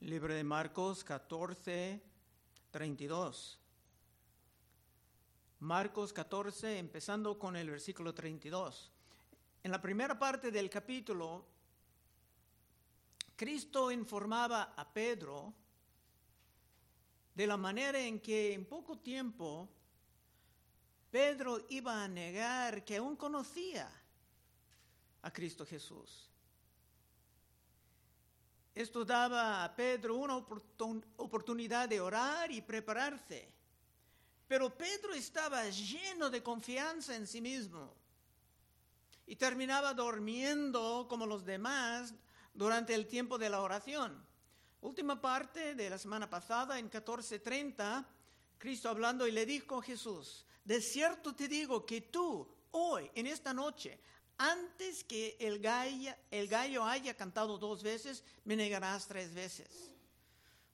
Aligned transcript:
Libro 0.00 0.34
de 0.34 0.44
Marcos 0.44 1.02
14, 1.04 2.02
32. 2.70 3.58
Marcos 5.60 6.12
14, 6.12 6.78
empezando 6.78 7.38
con 7.38 7.56
el 7.56 7.70
versículo 7.70 8.14
32. 8.14 8.92
En 9.62 9.70
la 9.70 9.80
primera 9.80 10.18
parte 10.18 10.50
del 10.50 10.68
capítulo, 10.68 11.46
Cristo 13.34 13.90
informaba 13.90 14.74
a 14.76 14.92
Pedro 14.92 15.54
de 17.34 17.46
la 17.46 17.56
manera 17.56 17.98
en 17.98 18.20
que 18.20 18.52
en 18.52 18.66
poco 18.66 18.98
tiempo 18.98 19.66
Pedro 21.10 21.64
iba 21.70 22.04
a 22.04 22.08
negar 22.08 22.84
que 22.84 22.98
aún 22.98 23.16
conocía 23.16 23.90
a 25.22 25.32
Cristo 25.32 25.64
Jesús. 25.64 26.30
Esto 28.76 29.06
daba 29.06 29.64
a 29.64 29.74
Pedro 29.74 30.16
una 30.16 30.36
oportunidad 30.36 31.88
de 31.88 31.98
orar 31.98 32.52
y 32.52 32.60
prepararse. 32.60 33.50
Pero 34.46 34.76
Pedro 34.76 35.14
estaba 35.14 35.64
lleno 35.70 36.28
de 36.28 36.42
confianza 36.42 37.16
en 37.16 37.26
sí 37.26 37.40
mismo 37.40 37.94
y 39.26 39.34
terminaba 39.34 39.94
durmiendo 39.94 41.06
como 41.08 41.24
los 41.24 41.42
demás 41.46 42.12
durante 42.52 42.94
el 42.94 43.06
tiempo 43.06 43.38
de 43.38 43.48
la 43.48 43.62
oración. 43.62 44.22
Última 44.82 45.22
parte 45.22 45.74
de 45.74 45.88
la 45.88 45.96
semana 45.96 46.28
pasada, 46.28 46.78
en 46.78 46.90
14:30, 46.90 48.04
Cristo 48.58 48.90
hablando 48.90 49.26
y 49.26 49.32
le 49.32 49.46
dijo 49.46 49.78
a 49.78 49.82
Jesús, 49.82 50.44
de 50.62 50.82
cierto 50.82 51.34
te 51.34 51.48
digo 51.48 51.86
que 51.86 52.02
tú 52.02 52.46
hoy, 52.72 53.10
en 53.14 53.26
esta 53.26 53.54
noche, 53.54 53.98
antes 54.38 55.04
que 55.04 55.36
el 55.40 55.60
gallo, 55.60 56.84
haya 56.84 57.14
cantado 57.14 57.58
dos 57.58 57.82
veces, 57.82 58.22
me 58.44 58.56
negarás 58.56 59.06
tres 59.06 59.32
veces. 59.34 59.68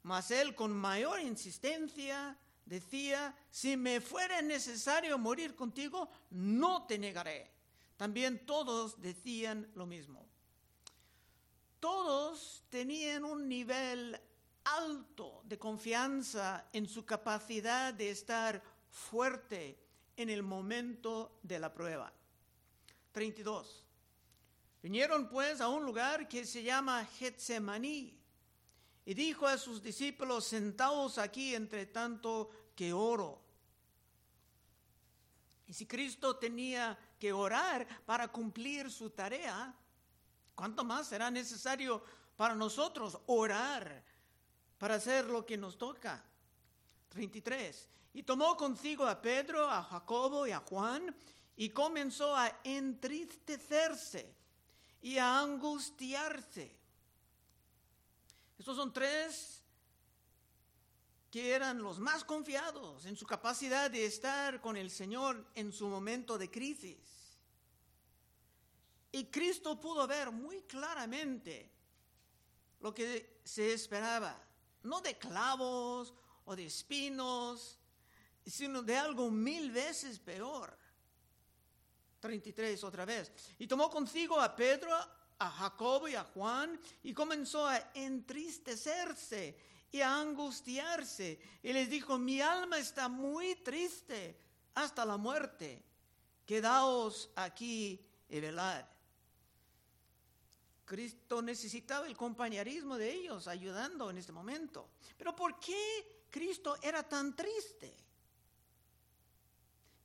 Mas 0.03 0.31
él 0.31 0.55
con 0.55 0.73
mayor 0.73 1.21
insistencia 1.21 2.37
decía, 2.65 3.37
si 3.51 3.77
me 3.77 4.01
fuera 4.01 4.43
necesario 4.43 5.17
morir 5.17 5.55
contigo, 5.55 6.11
no 6.31 6.87
te 6.87 6.99
negaré. 6.99 7.51
También 7.97 8.45
todos 8.47 9.01
decían 9.01 9.71
lo 9.75 9.87
mismo. 9.87 10.27
Todos 11.79 12.65
tenían 12.69 13.25
un 13.25 13.49
nivel 13.49 14.21
alto 14.65 15.43
de 15.45 15.59
confianza 15.59 16.69
en 16.73 16.89
su 16.89 17.05
capacidad 17.05 17.95
de 17.95 18.11
estar 18.11 18.63
fuerte 18.91 19.79
en 20.17 20.31
el 20.31 20.43
momento 20.43 21.39
de 21.43 21.59
la 21.59 21.73
prueba. 21.73 22.13
32. 23.13 23.85
Vinieron 24.83 25.29
pues 25.29 25.61
a 25.61 25.69
un 25.69 25.85
lugar 25.85 26.29
que 26.29 26.45
se 26.45 26.63
llama 26.63 27.05
Getsemaní 27.05 28.19
y 29.05 29.15
dijo 29.15 29.47
a 29.47 29.59
sus 29.59 29.83
discípulos, 29.83 30.45
sentaos 30.45 31.19
aquí 31.19 31.55
entre 31.55 31.87
tanto 31.87 32.51
que 32.75 32.93
oro. 32.93 33.41
Y 35.67 35.75
si 35.75 35.87
Cristo 35.87 36.37
tenía 36.37 36.99
que 37.19 37.33
orar 37.33 37.87
para 38.05 38.29
cumplir 38.29 38.91
su 38.91 39.11
tarea, 39.11 39.75
¿cuánto 40.55 40.85
más 40.85 41.09
será 41.09 41.31
necesario 41.31 42.03
para 42.37 42.55
nosotros 42.55 43.19
orar 43.27 44.05
para 44.79 44.97
hacer 44.97 45.27
lo 45.27 45.47
que 45.47 45.57
nos 45.57 45.79
toca? 45.79 46.23
33. 47.09 47.89
Y 48.15 48.23
tomó 48.25 48.57
consigo 48.57 49.07
a 49.07 49.21
Pedro, 49.21 49.71
a 49.71 49.83
Jacobo 49.83 50.47
y 50.47 50.51
a 50.51 50.59
Juan 50.59 51.15
y 51.57 51.71
comenzó 51.71 52.35
a 52.35 52.61
entristecerse 52.65 54.35
y 55.01 55.19
a 55.19 55.41
angustiarse. 55.41 56.79
Estos 58.59 58.77
son 58.77 58.93
tres 58.93 59.63
que 61.31 61.53
eran 61.53 61.83
los 61.83 61.99
más 61.99 62.25
confiados 62.25 63.07
en 63.07 63.17
su 63.17 63.27
capacidad 63.27 63.91
de 63.91 64.05
estar 64.05 64.61
con 64.61 64.77
el 64.77 64.91
Señor 64.91 65.51
en 65.55 65.73
su 65.73 65.89
momento 65.89 66.37
de 66.37 66.51
crisis. 66.51 67.39
Y 69.11 69.25
Cristo 69.25 69.81
pudo 69.81 70.07
ver 70.07 70.31
muy 70.31 70.63
claramente 70.63 71.73
lo 72.81 72.93
que 72.93 73.41
se 73.45 73.73
esperaba, 73.73 74.39
no 74.83 75.01
de 75.01 75.17
clavos 75.19 76.13
o 76.45 76.55
de 76.55 76.67
espinos, 76.67 77.79
sino 78.45 78.83
de 78.83 78.97
algo 78.97 79.31
mil 79.31 79.71
veces 79.71 80.19
peor. 80.19 80.77
33 82.23 82.85
otra 82.85 83.05
vez. 83.05 83.33
Y 83.59 83.67
tomó 83.67 83.91
consigo 83.91 84.41
a 84.41 84.55
Pedro, 84.55 84.97
a 85.39 85.51
Jacobo 85.51 86.09
y 86.09 86.15
a 86.15 86.23
Juan 86.23 86.81
y 87.03 87.13
comenzó 87.13 87.67
a 87.67 87.91
entristecerse 87.95 89.59
y 89.91 90.01
a 90.01 90.21
angustiarse. 90.21 91.41
Y 91.63 91.73
les 91.73 91.91
dijo, 91.91 92.17
mi 92.19 92.41
alma 92.41 92.79
está 92.79 93.09
muy 93.09 93.57
triste 93.57 94.39
hasta 94.77 95.05
la 95.05 95.17
muerte. 95.17 95.83
Quedaos 96.47 97.29
aquí 97.35 98.01
y 98.29 98.41
velad. 98.41 98.85
Cristo 100.85 101.43
necesitaba 101.43 102.07
el 102.07 102.17
compañerismo 102.17 102.97
de 102.97 103.13
ellos 103.13 103.49
ayudando 103.49 104.11
en 104.11 104.19
este 104.19 104.31
momento. 104.31 104.91
Pero 105.17 105.35
¿por 105.35 105.59
qué 105.59 106.27
Cristo 106.31 106.77
era 106.83 107.03
tan 107.03 107.35
triste? 107.35 107.97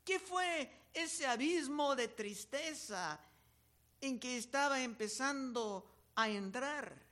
¿Qué 0.04 0.20
fue 0.20 0.87
ese 1.04 1.28
abismo 1.28 1.96
de 1.96 2.08
tristeza 2.08 3.20
en 4.02 4.20
que 4.20 4.38
estaba 4.38 4.82
empezando 4.82 5.90
a 6.16 6.30
entrar? 6.30 7.08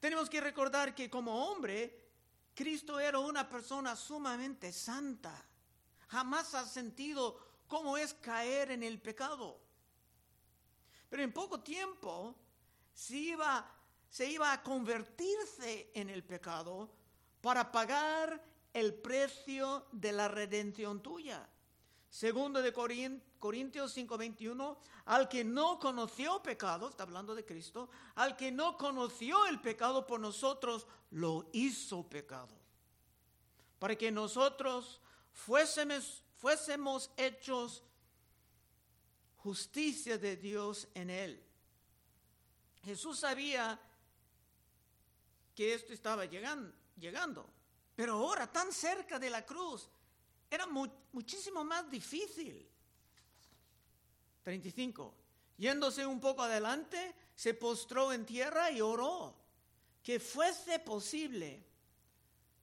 Tenemos 0.00 0.28
que 0.28 0.40
recordar 0.40 0.94
que 0.94 1.08
como 1.08 1.46
hombre, 1.46 2.04
Cristo 2.54 3.00
era 3.00 3.18
una 3.18 3.48
persona 3.48 3.96
sumamente 3.96 4.72
santa. 4.72 5.34
Jamás 6.08 6.54
ha 6.54 6.66
sentido 6.66 7.38
cómo 7.66 7.96
es 7.96 8.12
caer 8.14 8.70
en 8.70 8.82
el 8.82 9.00
pecado. 9.00 9.60
Pero 11.08 11.22
en 11.22 11.32
poco 11.32 11.60
tiempo 11.60 12.34
se 12.92 13.16
iba, 13.16 13.66
se 14.08 14.30
iba 14.30 14.52
a 14.52 14.62
convertirse 14.62 15.90
en 15.94 16.10
el 16.10 16.22
pecado 16.22 16.90
para 17.40 17.72
pagar 17.72 18.42
el 18.72 18.94
precio 18.94 19.86
de 19.92 20.12
la 20.12 20.28
redención 20.28 21.02
tuya. 21.02 21.48
Segundo 22.14 22.62
de 22.62 22.72
Corintios 22.72 23.92
5:21, 23.92 24.78
al 25.06 25.28
que 25.28 25.42
no 25.42 25.80
conoció 25.80 26.40
pecado, 26.44 26.88
está 26.88 27.02
hablando 27.02 27.34
de 27.34 27.44
Cristo, 27.44 27.90
al 28.14 28.36
que 28.36 28.52
no 28.52 28.78
conoció 28.78 29.46
el 29.46 29.60
pecado 29.60 30.06
por 30.06 30.20
nosotros, 30.20 30.86
lo 31.10 31.50
hizo 31.52 32.08
pecado. 32.08 32.54
Para 33.80 33.96
que 33.96 34.12
nosotros 34.12 35.00
fuésemos, 35.32 36.22
fuésemos 36.36 37.10
hechos 37.16 37.82
justicia 39.38 40.16
de 40.16 40.36
Dios 40.36 40.86
en 40.94 41.10
él. 41.10 41.44
Jesús 42.84 43.18
sabía 43.18 43.76
que 45.52 45.74
esto 45.74 45.92
estaba 45.92 46.26
llegando, 46.26 46.72
llegando. 46.96 47.50
Pero 47.96 48.12
ahora, 48.12 48.46
tan 48.52 48.72
cerca 48.72 49.18
de 49.18 49.30
la 49.30 49.44
cruz, 49.44 49.88
era 50.54 50.66
muchísimo 50.66 51.64
más 51.64 51.90
difícil. 51.90 52.68
35. 54.42 55.14
Yéndose 55.56 56.06
un 56.06 56.20
poco 56.20 56.42
adelante, 56.42 57.14
se 57.34 57.54
postró 57.54 58.12
en 58.12 58.26
tierra 58.26 58.70
y 58.70 58.80
oró 58.80 59.34
que 60.02 60.20
fuese 60.20 60.78
posible 60.80 61.64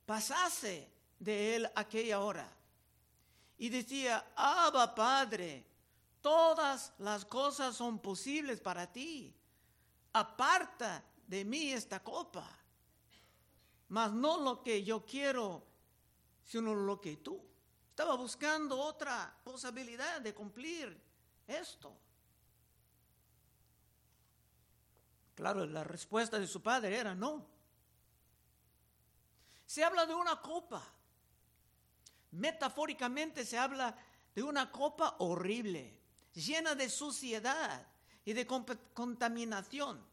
pasase 0.05 0.91
de 1.19 1.55
él 1.55 1.71
aquella 1.75 2.19
hora. 2.19 2.51
Y 3.57 3.69
decía, 3.69 4.33
Abba 4.35 4.93
Padre, 4.93 5.65
todas 6.21 6.93
las 6.99 7.25
cosas 7.25 7.75
son 7.75 7.99
posibles 7.99 8.59
para 8.59 8.91
ti. 8.91 9.33
Aparta 10.13 11.03
de 11.27 11.45
mí 11.45 11.71
esta 11.71 12.03
copa 12.03 12.61
mas 13.91 14.13
no 14.13 14.39
lo 14.39 14.63
que 14.63 14.85
yo 14.85 15.05
quiero, 15.05 15.61
sino 16.45 16.73
lo 16.73 17.01
que 17.01 17.17
tú. 17.17 17.41
Estaba 18.01 18.17
buscando 18.17 18.79
otra 18.79 19.31
posibilidad 19.43 20.19
de 20.21 20.33
cumplir 20.33 20.99
esto. 21.45 21.95
Claro, 25.35 25.67
la 25.67 25.83
respuesta 25.83 26.39
de 26.39 26.47
su 26.47 26.63
padre 26.63 26.97
era 26.97 27.13
no. 27.13 27.45
Se 29.67 29.83
habla 29.83 30.07
de 30.07 30.15
una 30.15 30.41
copa. 30.41 30.83
Metafóricamente 32.31 33.45
se 33.45 33.59
habla 33.59 33.95
de 34.33 34.41
una 34.41 34.71
copa 34.71 35.17
horrible, 35.19 36.01
llena 36.33 36.73
de 36.73 36.89
suciedad 36.89 37.85
y 38.25 38.33
de 38.33 38.47
contaminación. 38.47 40.03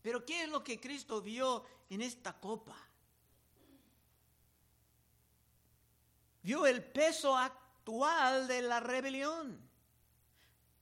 Pero 0.00 0.24
¿qué 0.24 0.44
es 0.44 0.48
lo 0.48 0.64
que 0.64 0.80
Cristo 0.80 1.20
vio 1.20 1.66
en 1.90 2.00
esta 2.00 2.40
copa? 2.40 2.85
Vio 6.46 6.64
el 6.64 6.80
peso 6.80 7.36
actual 7.36 8.46
de 8.46 8.62
la 8.62 8.78
rebelión, 8.78 9.60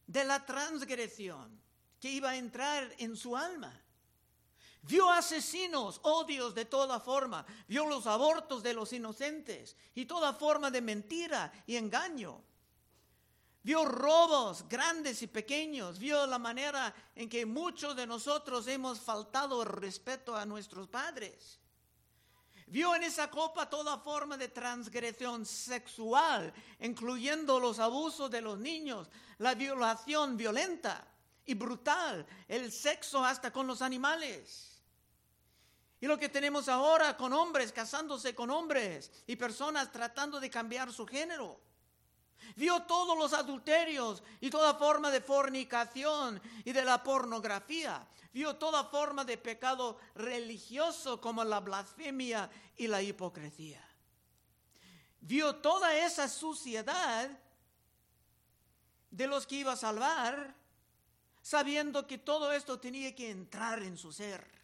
de 0.07 0.23
la 0.23 0.45
transgresión 0.45 1.59
que 1.99 2.11
iba 2.11 2.29
a 2.29 2.37
entrar 2.37 2.95
en 2.99 3.17
su 3.17 3.35
alma. 3.35 3.73
Vio 4.83 5.11
asesinos, 5.11 6.01
odios 6.03 6.55
de 6.55 6.67
toda 6.67 7.01
forma, 7.01 7.47
vio 7.67 7.87
los 7.87 8.07
abortos 8.07 8.63
de 8.63 8.75
los 8.75 8.93
inocentes 8.93 9.75
y 9.95 10.05
toda 10.05 10.35
forma 10.35 10.71
de 10.71 10.83
mentira 10.83 11.51
y 11.67 11.77
engaño. 11.77 12.45
Vio 13.63 13.87
robos 13.87 14.69
grandes 14.69 15.23
y 15.23 15.29
pequeños, 15.29 15.99
vio 15.99 16.27
la 16.27 16.39
manera 16.39 16.95
en 17.15 17.27
que 17.27 17.47
muchos 17.47 17.97
de 17.97 18.07
nosotros 18.07 18.69
hemos 18.69 19.01
faltado 19.01 19.63
el 19.63 19.69
respeto 19.71 20.37
a 20.37 20.45
nuestros 20.45 20.89
padres. 20.89 21.59
Vio 22.75 22.93
en 22.97 23.05
esa 23.05 23.31
copa 23.31 23.71
toda 23.71 23.99
forma 23.99 24.37
de 24.37 24.49
transgresión 24.49 25.47
sexual, 25.47 26.53
incluyendo 26.81 27.61
los 27.61 27.79
abusos 27.79 28.29
de 28.33 28.41
los 28.41 28.59
niños, 28.59 29.09
la 29.39 29.55
violación 29.55 30.37
violenta 30.37 31.07
y 31.47 31.55
brutal, 31.55 32.27
el 32.49 32.73
sexo 32.73 33.25
hasta 33.25 33.53
con 33.53 33.69
los 33.69 33.81
animales. 33.81 34.83
Y 36.01 36.09
lo 36.09 36.19
que 36.19 36.29
tenemos 36.29 36.69
ahora 36.69 37.17
con 37.17 37.33
hombres 37.33 37.71
casándose 37.71 38.35
con 38.35 38.51
hombres 38.51 39.09
y 39.29 39.37
personas 39.37 39.93
tratando 39.93 40.41
de 40.41 40.51
cambiar 40.51 40.93
su 40.93 41.07
género. 41.07 41.61
Vio 42.57 42.83
todos 42.83 43.17
los 43.17 43.33
adulterios 43.33 44.23
y 44.41 44.51
toda 44.51 44.75
forma 44.75 45.11
de 45.11 45.21
fornicación 45.21 46.41
y 46.65 46.73
de 46.73 46.85
la 46.85 47.03
pornografía. 47.03 48.07
Vio 48.33 48.57
toda 48.57 48.85
forma 48.85 49.25
de 49.25 49.39
pecado 49.39 49.99
religioso 50.15 51.21
como 51.21 51.45
la 51.45 51.61
blasfemia 51.61 52.51
y 52.77 52.87
la 52.87 53.03
hipocresía. 53.03 53.87
Vio 55.21 55.57
toda 55.57 55.97
esa 55.97 56.29
suciedad 56.29 57.31
de 59.11 59.27
los 59.27 59.47
que 59.47 59.57
iba 59.57 59.73
a 59.73 59.77
salvar, 59.77 60.55
sabiendo 61.41 62.07
que 62.07 62.19
todo 62.19 62.53
esto 62.53 62.81
tenía 62.81 63.15
que 63.15 63.31
entrar 63.31 63.83
en 63.83 63.97
su 63.97 64.13
ser 64.13 64.55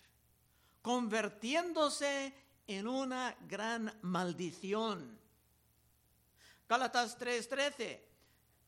convirtiéndose 0.82 2.32
en 2.66 2.86
una 2.86 3.36
gran 3.48 3.92
maldición. 4.02 5.19
Gálatas 6.70 7.18
3:13. 7.18 8.00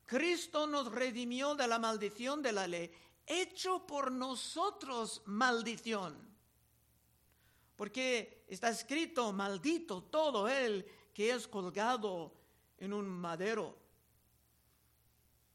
Cristo 0.05 0.67
nos 0.67 0.91
redimió 0.91 1.55
de 1.55 1.65
la 1.69 1.79
maldición 1.79 2.41
de 2.41 2.51
la 2.51 2.67
ley, 2.67 2.93
hecho 3.25 3.87
por 3.87 4.11
nosotros 4.11 5.21
maldición. 5.25 6.35
Porque 7.77 8.43
está 8.49 8.67
escrito, 8.67 9.31
maldito 9.31 10.03
todo 10.03 10.49
él 10.49 10.85
que 11.13 11.31
es 11.31 11.47
colgado 11.47 12.33
en 12.77 12.91
un 12.91 13.07
madero. 13.07 13.79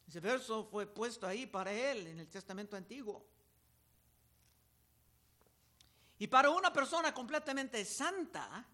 Ese 0.07 0.21
verso 0.21 0.65
fue 0.65 0.87
puesto 0.87 1.27
ahí 1.27 1.45
para 1.45 1.71
él 1.71 2.07
en 2.07 2.19
el 2.19 2.31
Testamento 2.31 2.77
Antiguo. 2.77 3.27
Y 6.19 6.27
para 6.29 6.49
una 6.49 6.73
persona 6.73 7.13
completamente 7.13 7.85
santa, 7.85 8.67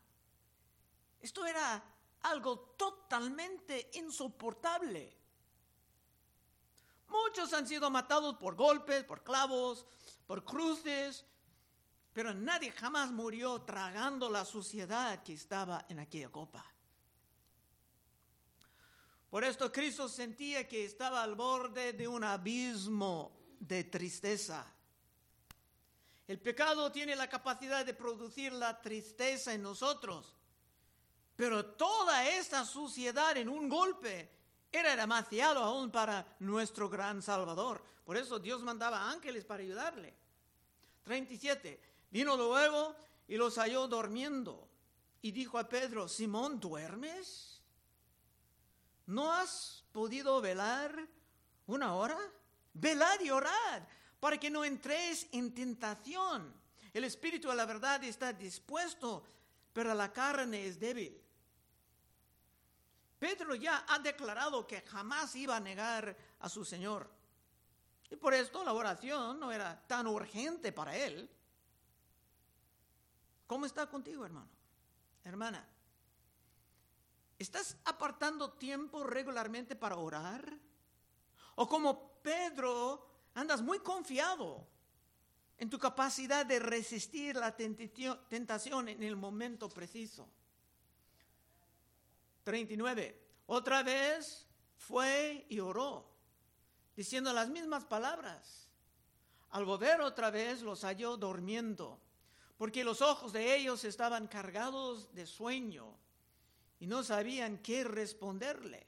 esto 1.20 1.44
era 1.44 1.93
algo 2.24 2.58
totalmente 2.76 3.90
insoportable. 3.94 5.16
Muchos 7.08 7.52
han 7.52 7.66
sido 7.66 7.90
matados 7.90 8.36
por 8.36 8.56
golpes, 8.56 9.04
por 9.04 9.22
clavos, 9.22 9.86
por 10.26 10.44
cruces, 10.44 11.24
pero 12.12 12.34
nadie 12.34 12.72
jamás 12.72 13.10
murió 13.10 13.62
tragando 13.62 14.30
la 14.30 14.44
suciedad 14.44 15.22
que 15.22 15.34
estaba 15.34 15.84
en 15.88 15.98
aquella 15.98 16.30
copa. 16.30 16.64
Por 19.30 19.44
esto 19.44 19.72
Cristo 19.72 20.08
sentía 20.08 20.66
que 20.66 20.84
estaba 20.84 21.22
al 21.22 21.34
borde 21.34 21.92
de 21.92 22.06
un 22.06 22.22
abismo 22.22 23.36
de 23.58 23.84
tristeza. 23.84 24.72
El 26.26 26.40
pecado 26.40 26.90
tiene 26.90 27.16
la 27.16 27.28
capacidad 27.28 27.84
de 27.84 27.94
producir 27.94 28.52
la 28.52 28.80
tristeza 28.80 29.52
en 29.52 29.62
nosotros. 29.62 30.36
Pero 31.36 31.64
toda 31.64 32.28
esta 32.28 32.64
suciedad 32.64 33.36
en 33.36 33.48
un 33.48 33.68
golpe 33.68 34.30
era 34.70 34.96
demasiado 34.96 35.60
aún 35.60 35.90
para 35.90 36.36
nuestro 36.40 36.88
gran 36.88 37.22
Salvador. 37.22 37.82
Por 38.04 38.16
eso 38.16 38.38
Dios 38.38 38.62
mandaba 38.62 39.10
ángeles 39.10 39.44
para 39.44 39.62
ayudarle. 39.62 40.14
37. 41.04 41.80
Vino 42.10 42.36
luego 42.36 42.94
y 43.26 43.36
los 43.36 43.56
halló 43.56 43.88
durmiendo. 43.88 44.68
Y 45.22 45.32
dijo 45.32 45.58
a 45.58 45.68
Pedro, 45.68 46.08
Simón, 46.08 46.60
¿duermes? 46.60 47.62
¿No 49.06 49.32
has 49.32 49.84
podido 49.92 50.40
velar 50.40 51.08
una 51.66 51.94
hora? 51.94 52.18
Velad 52.74 53.20
y 53.20 53.30
orad 53.30 53.82
para 54.20 54.38
que 54.38 54.50
no 54.50 54.64
entres 54.64 55.28
en 55.32 55.54
tentación. 55.54 56.52
El 56.92 57.04
espíritu 57.04 57.48
de 57.48 57.54
la 57.54 57.66
verdad 57.66 58.02
está 58.04 58.32
dispuesto, 58.32 59.24
pero 59.72 59.94
la 59.94 60.12
carne 60.12 60.66
es 60.66 60.78
débil. 60.78 61.23
Pedro 63.24 63.54
ya 63.54 63.86
ha 63.88 63.98
declarado 64.00 64.66
que 64.66 64.82
jamás 64.82 65.34
iba 65.34 65.56
a 65.56 65.60
negar 65.60 66.14
a 66.40 66.48
su 66.50 66.62
Señor. 66.62 67.08
Y 68.10 68.16
por 68.16 68.34
esto 68.34 68.62
la 68.62 68.74
oración 68.74 69.40
no 69.40 69.50
era 69.50 69.82
tan 69.86 70.06
urgente 70.06 70.72
para 70.72 70.94
él. 70.94 71.30
¿Cómo 73.46 73.64
está 73.64 73.88
contigo, 73.88 74.26
hermano? 74.26 74.50
Hermana, 75.24 75.66
¿estás 77.38 77.78
apartando 77.86 78.52
tiempo 78.52 79.04
regularmente 79.04 79.74
para 79.74 79.96
orar? 79.96 80.52
¿O 81.54 81.66
como 81.66 82.20
Pedro 82.20 83.08
andas 83.32 83.62
muy 83.62 83.78
confiado 83.78 84.66
en 85.56 85.70
tu 85.70 85.78
capacidad 85.78 86.44
de 86.44 86.58
resistir 86.58 87.36
la 87.36 87.56
tentación 87.56 88.90
en 88.90 89.02
el 89.02 89.16
momento 89.16 89.70
preciso. 89.70 90.28
39. 92.44 93.20
Otra 93.46 93.82
vez 93.82 94.46
fue 94.76 95.46
y 95.48 95.60
oró, 95.60 96.08
diciendo 96.94 97.32
las 97.32 97.48
mismas 97.48 97.84
palabras. 97.84 98.68
Al 99.50 99.64
volver 99.64 100.00
otra 100.00 100.30
vez 100.30 100.62
los 100.62 100.82
halló 100.84 101.16
durmiendo, 101.16 102.00
porque 102.56 102.84
los 102.84 103.02
ojos 103.02 103.32
de 103.32 103.56
ellos 103.56 103.84
estaban 103.84 104.26
cargados 104.26 105.12
de 105.14 105.26
sueño 105.26 105.96
y 106.80 106.86
no 106.86 107.02
sabían 107.02 107.58
qué 107.58 107.84
responderle. 107.84 108.86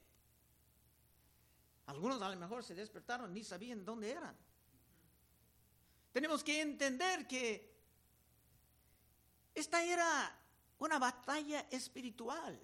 Algunos 1.86 2.20
a 2.20 2.28
lo 2.28 2.36
mejor 2.36 2.64
se 2.64 2.74
despertaron 2.74 3.32
ni 3.32 3.44
sabían 3.44 3.84
dónde 3.84 4.10
eran. 4.10 4.36
Tenemos 6.12 6.42
que 6.42 6.60
entender 6.60 7.26
que 7.28 7.76
esta 9.54 9.82
era 9.82 10.36
una 10.78 10.98
batalla 10.98 11.60
espiritual, 11.70 12.60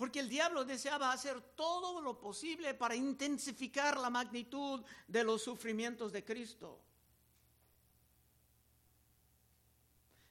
porque 0.00 0.20
el 0.20 0.30
diablo 0.30 0.64
deseaba 0.64 1.12
hacer 1.12 1.42
todo 1.54 2.00
lo 2.00 2.18
posible 2.18 2.72
para 2.72 2.96
intensificar 2.96 3.98
la 3.98 4.08
magnitud 4.08 4.82
de 5.06 5.22
los 5.22 5.42
sufrimientos 5.42 6.10
de 6.10 6.24
Cristo. 6.24 6.80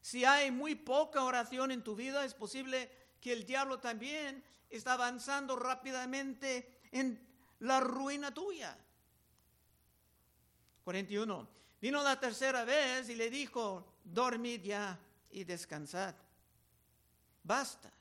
Si 0.01 0.25
hay 0.25 0.49
muy 0.49 0.73
poca 0.73 1.23
oración 1.23 1.69
en 1.69 1.83
tu 1.83 1.95
vida, 1.95 2.25
es 2.25 2.33
posible 2.33 2.89
que 3.21 3.31
el 3.31 3.45
diablo 3.45 3.77
también 3.77 4.43
está 4.71 4.93
avanzando 4.93 5.55
rápidamente 5.55 6.79
en 6.91 7.23
la 7.59 7.79
ruina 7.79 8.33
tuya. 8.33 8.75
41. 10.83 11.47
Vino 11.79 12.01
la 12.01 12.19
tercera 12.19 12.63
vez 12.63 13.07
y 13.07 13.15
le 13.15 13.29
dijo, 13.29 13.85
dormid 14.03 14.63
ya 14.63 14.99
y 15.29 15.43
descansad. 15.43 16.15
Basta. 17.43 17.98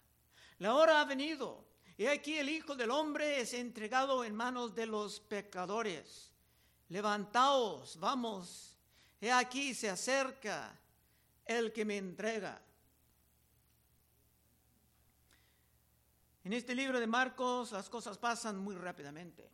La 0.58 0.74
hora 0.74 1.00
ha 1.00 1.04
venido. 1.04 1.64
Y 1.96 2.06
aquí 2.06 2.38
el 2.38 2.48
Hijo 2.48 2.76
del 2.76 2.90
Hombre 2.90 3.40
es 3.40 3.54
entregado 3.54 4.24
en 4.24 4.34
manos 4.34 4.74
de 4.74 4.86
los 4.86 5.20
pecadores. 5.20 6.32
Levantaos, 6.88 7.98
vamos. 7.98 8.76
He 9.20 9.32
aquí 9.32 9.74
se 9.74 9.90
acerca 9.90 10.78
el 11.44 11.72
que 11.72 11.84
me 11.84 11.96
entrega. 11.96 12.62
En 16.44 16.52
este 16.52 16.74
libro 16.74 16.98
de 17.00 17.06
Marcos 17.06 17.72
las 17.72 17.90
cosas 17.90 18.16
pasan 18.16 18.56
muy 18.56 18.74
rápidamente, 18.74 19.50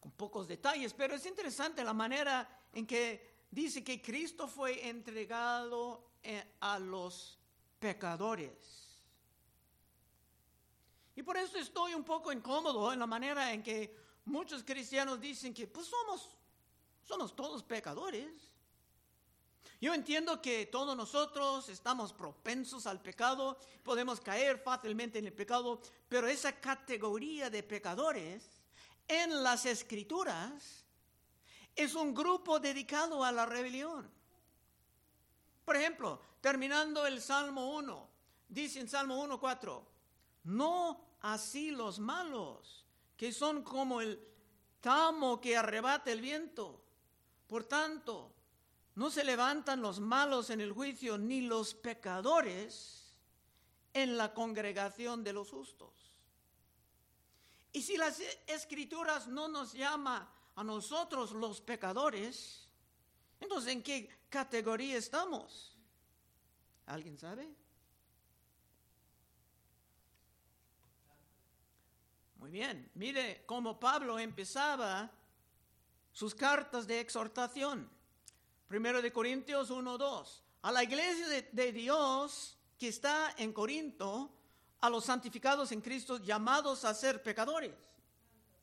con 0.00 0.10
pocos 0.12 0.48
detalles, 0.48 0.92
pero 0.92 1.14
es 1.14 1.24
interesante 1.26 1.84
la 1.84 1.92
manera 1.92 2.48
en 2.72 2.86
que 2.86 3.44
dice 3.50 3.84
que 3.84 4.02
Cristo 4.02 4.48
fue 4.48 4.88
entregado 4.88 6.14
eh, 6.22 6.56
a 6.60 6.78
los 6.78 7.39
pecadores. 7.80 8.52
Y 11.16 11.22
por 11.22 11.36
eso 11.36 11.58
estoy 11.58 11.94
un 11.94 12.04
poco 12.04 12.32
incómodo 12.32 12.92
en 12.92 12.98
la 12.98 13.06
manera 13.06 13.52
en 13.52 13.62
que 13.62 13.96
muchos 14.26 14.62
cristianos 14.62 15.20
dicen 15.20 15.52
que 15.52 15.66
pues 15.66 15.86
somos, 15.86 16.28
somos 17.02 17.34
todos 17.34 17.62
pecadores. 17.62 18.30
Yo 19.80 19.94
entiendo 19.94 20.40
que 20.40 20.66
todos 20.66 20.96
nosotros 20.96 21.68
estamos 21.70 22.12
propensos 22.12 22.86
al 22.86 23.00
pecado, 23.00 23.58
podemos 23.82 24.20
caer 24.20 24.58
fácilmente 24.58 25.18
en 25.18 25.26
el 25.26 25.32
pecado, 25.32 25.80
pero 26.08 26.28
esa 26.28 26.52
categoría 26.52 27.48
de 27.48 27.62
pecadores 27.62 28.44
en 29.08 29.42
las 29.42 29.64
escrituras 29.66 30.84
es 31.74 31.94
un 31.94 32.14
grupo 32.14 32.60
dedicado 32.60 33.24
a 33.24 33.32
la 33.32 33.46
rebelión. 33.46 34.10
Por 35.64 35.76
ejemplo, 35.76 36.20
terminando 36.40 37.06
el 37.06 37.20
Salmo 37.20 37.76
1, 37.76 38.08
dice 38.48 38.80
en 38.80 38.88
Salmo 38.88 39.24
1.4, 39.26 39.84
no 40.44 41.04
así 41.20 41.70
los 41.70 41.98
malos, 41.98 42.84
que 43.16 43.32
son 43.32 43.62
como 43.62 44.00
el 44.00 44.18
tamo 44.80 45.40
que 45.40 45.56
arrebata 45.56 46.10
el 46.10 46.20
viento. 46.20 46.84
Por 47.46 47.64
tanto, 47.64 48.32
no 48.94 49.10
se 49.10 49.24
levantan 49.24 49.82
los 49.82 50.00
malos 50.00 50.50
en 50.50 50.60
el 50.60 50.72
juicio, 50.72 51.18
ni 51.18 51.42
los 51.42 51.74
pecadores 51.74 53.14
en 53.92 54.16
la 54.16 54.32
congregación 54.32 55.24
de 55.24 55.32
los 55.32 55.50
justos. 55.50 56.16
Y 57.72 57.82
si 57.82 57.96
las 57.96 58.20
escrituras 58.46 59.28
no 59.28 59.48
nos 59.48 59.72
llama 59.72 60.32
a 60.56 60.64
nosotros 60.64 61.32
los 61.32 61.60
pecadores, 61.60 62.68
entonces 63.38 63.72
¿en 63.72 63.82
qué 63.82 64.24
categoría 64.28 64.96
estamos? 64.96 65.69
¿Alguien 66.90 67.16
sabe? 67.16 67.48
Muy 72.34 72.50
bien, 72.50 72.90
mire 72.94 73.44
cómo 73.46 73.78
Pablo 73.78 74.18
empezaba 74.18 75.08
sus 76.10 76.34
cartas 76.34 76.88
de 76.88 76.98
exhortación. 76.98 77.88
Primero 78.66 79.00
de 79.00 79.12
Corintios 79.12 79.70
1.2. 79.70 80.42
A 80.62 80.72
la 80.72 80.82
iglesia 80.82 81.28
de, 81.28 81.42
de 81.52 81.70
Dios 81.70 82.58
que 82.76 82.88
está 82.88 83.36
en 83.38 83.52
Corinto, 83.52 84.32
a 84.80 84.90
los 84.90 85.04
santificados 85.04 85.70
en 85.70 85.82
Cristo 85.82 86.16
llamados 86.18 86.84
a 86.84 86.92
ser 86.92 87.22
pecadores. 87.22 87.72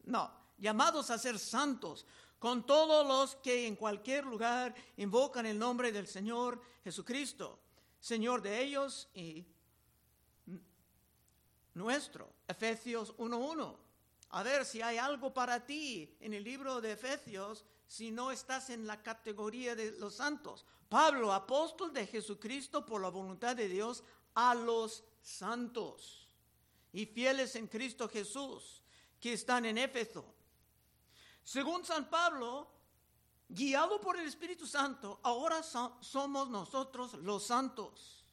No, 0.04 0.30
llamados 0.58 1.12
a 1.12 1.18
ser 1.18 1.40
santos, 1.40 2.06
con 2.40 2.66
todos 2.66 3.08
los 3.08 3.38
que 3.38 3.68
en 3.68 3.78
cualquier 3.78 4.26
lugar 4.26 4.76
invocan 4.98 5.46
el 5.46 5.58
nombre 5.58 5.94
del 5.94 6.08
Señor 6.08 6.62
Jesucristo, 6.84 7.62
Señor 8.08 8.42
de 8.42 8.62
ellos 8.64 9.10
y 9.14 9.46
nuestro. 11.74 12.32
Efesios 12.48 13.14
1.1. 13.18 13.76
A 14.30 14.44
ver 14.44 14.64
si 14.64 14.82
hay 14.82 14.98
algo 14.98 15.34
para 15.34 15.66
ti 15.66 16.16
en 16.22 16.34
el 16.34 16.42
libro 16.42 16.80
de 16.80 16.94
Efesios 16.94 17.66
si 17.86 18.12
no 18.12 18.32
estás 18.32 18.70
en 18.70 18.88
la 18.88 19.04
categoría 19.04 19.76
de 19.76 19.92
los 20.00 20.16
santos. 20.16 20.66
Pablo, 20.88 21.34
apóstol 21.34 21.92
de 21.92 22.08
Jesucristo 22.08 22.86
por 22.86 23.02
la 23.02 23.10
voluntad 23.10 23.58
de 23.58 23.68
Dios, 23.68 24.06
a 24.36 24.56
los 24.56 25.04
santos 25.22 26.30
y 26.94 27.08
fieles 27.08 27.58
en 27.58 27.68
Cristo 27.68 28.08
Jesús 28.08 28.84
que 29.20 29.34
están 29.34 29.66
en 29.66 29.80
Éfeso. 29.80 30.34
Según 31.44 31.84
San 31.84 32.10
Pablo, 32.10 32.72
guiado 33.50 34.00
por 34.02 34.18
el 34.18 34.28
Espíritu 34.28 34.68
Santo, 34.68 35.20
ahora 35.24 35.62
somos 35.64 36.50
nosotros 36.50 37.14
los 37.14 37.46
santos. 37.46 38.26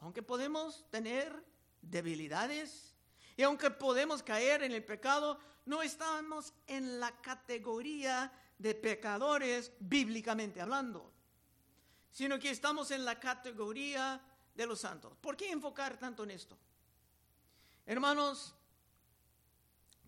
Aunque 0.00 0.22
podemos 0.22 0.88
tener 0.90 1.44
debilidades 1.82 2.94
y 3.36 3.42
aunque 3.42 3.70
podemos 3.70 4.22
caer 4.22 4.62
en 4.62 4.72
el 4.72 4.84
pecado, 4.84 5.38
no 5.66 5.82
estamos 5.82 6.52
en 6.66 7.00
la 7.00 7.20
categoría 7.20 8.32
de 8.58 8.74
pecadores 8.74 9.72
bíblicamente 9.78 10.60
hablando, 10.60 11.12
sino 12.10 12.38
que 12.38 12.50
estamos 12.50 12.90
en 12.90 13.04
la 13.04 13.18
categoría 13.18 14.20
de 14.54 14.66
los 14.66 14.80
santos. 14.80 15.16
¿Por 15.20 15.36
qué 15.36 15.50
enfocar 15.50 15.98
tanto 15.98 16.24
en 16.24 16.32
esto? 16.32 16.58
Hermanos, 17.86 18.54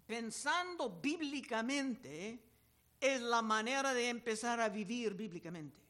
pensando 0.07 1.01
bíblicamente 1.01 2.52
es 3.03 3.21
la 3.21 3.43
manera 3.43 3.93
de 3.93 4.09
empezar 4.09 4.61
a 4.61 4.69
vivir 4.69 5.15
bíblicamente. 5.15 5.83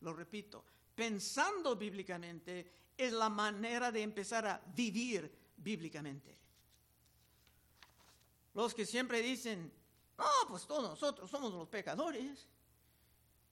Lo 0.00 0.12
repito, 0.12 0.64
pensando 0.92 1.76
bíblicamente 1.76 2.90
es 2.98 3.12
la 3.12 3.28
manera 3.28 3.92
de 3.92 4.02
empezar 4.02 4.44
a 4.46 4.60
vivir 4.74 5.30
bíblicamente. 5.56 6.36
Los 8.52 8.74
que 8.74 8.84
siempre 8.84 9.22
dicen, 9.22 9.72
no, 10.18 10.24
pues 10.48 10.66
todos 10.66 10.82
nosotros 10.82 11.30
somos 11.30 11.52
los 11.52 11.68
pecadores. 11.68 12.48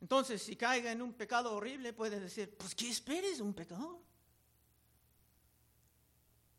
Entonces, 0.00 0.42
si 0.42 0.56
caiga 0.56 0.90
en 0.90 1.02
un 1.02 1.12
pecado 1.12 1.54
horrible, 1.54 1.92
puede 1.92 2.18
decir, 2.18 2.56
pues, 2.56 2.74
¿qué 2.74 2.90
esperes 2.90 3.38
un 3.38 3.54
pecador? 3.54 4.00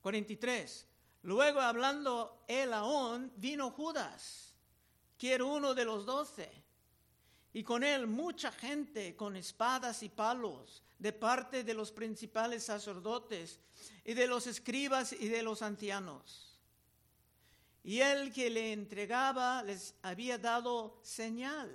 43. 0.02 0.88
Luego 1.24 1.60
hablando 1.60 2.46
él 2.48 2.72
aún, 2.72 3.32
vino 3.36 3.72
Judas, 3.72 4.53
uno 5.42 5.74
de 5.74 5.86
los 5.86 6.06
doce, 6.06 6.52
y 7.54 7.64
con 7.64 7.84
él 7.84 8.08
mucha 8.08 8.52
gente 8.52 9.16
con 9.16 9.36
espadas 9.36 10.04
y 10.04 10.10
palos 10.10 10.84
de 10.98 11.14
parte 11.14 11.64
de 11.64 11.74
los 11.74 11.92
principales 11.92 12.64
sacerdotes 12.64 13.60
y 14.04 14.14
de 14.14 14.28
los 14.28 14.48
escribas 14.48 15.14
y 15.14 15.28
de 15.28 15.44
los 15.44 15.62
ancianos. 15.62 16.60
Y 17.84 18.00
el 18.00 18.34
que 18.34 18.50
le 18.50 18.74
entregaba 18.74 19.62
les 19.62 19.94
había 20.02 20.38
dado 20.38 21.00
señal, 21.04 21.70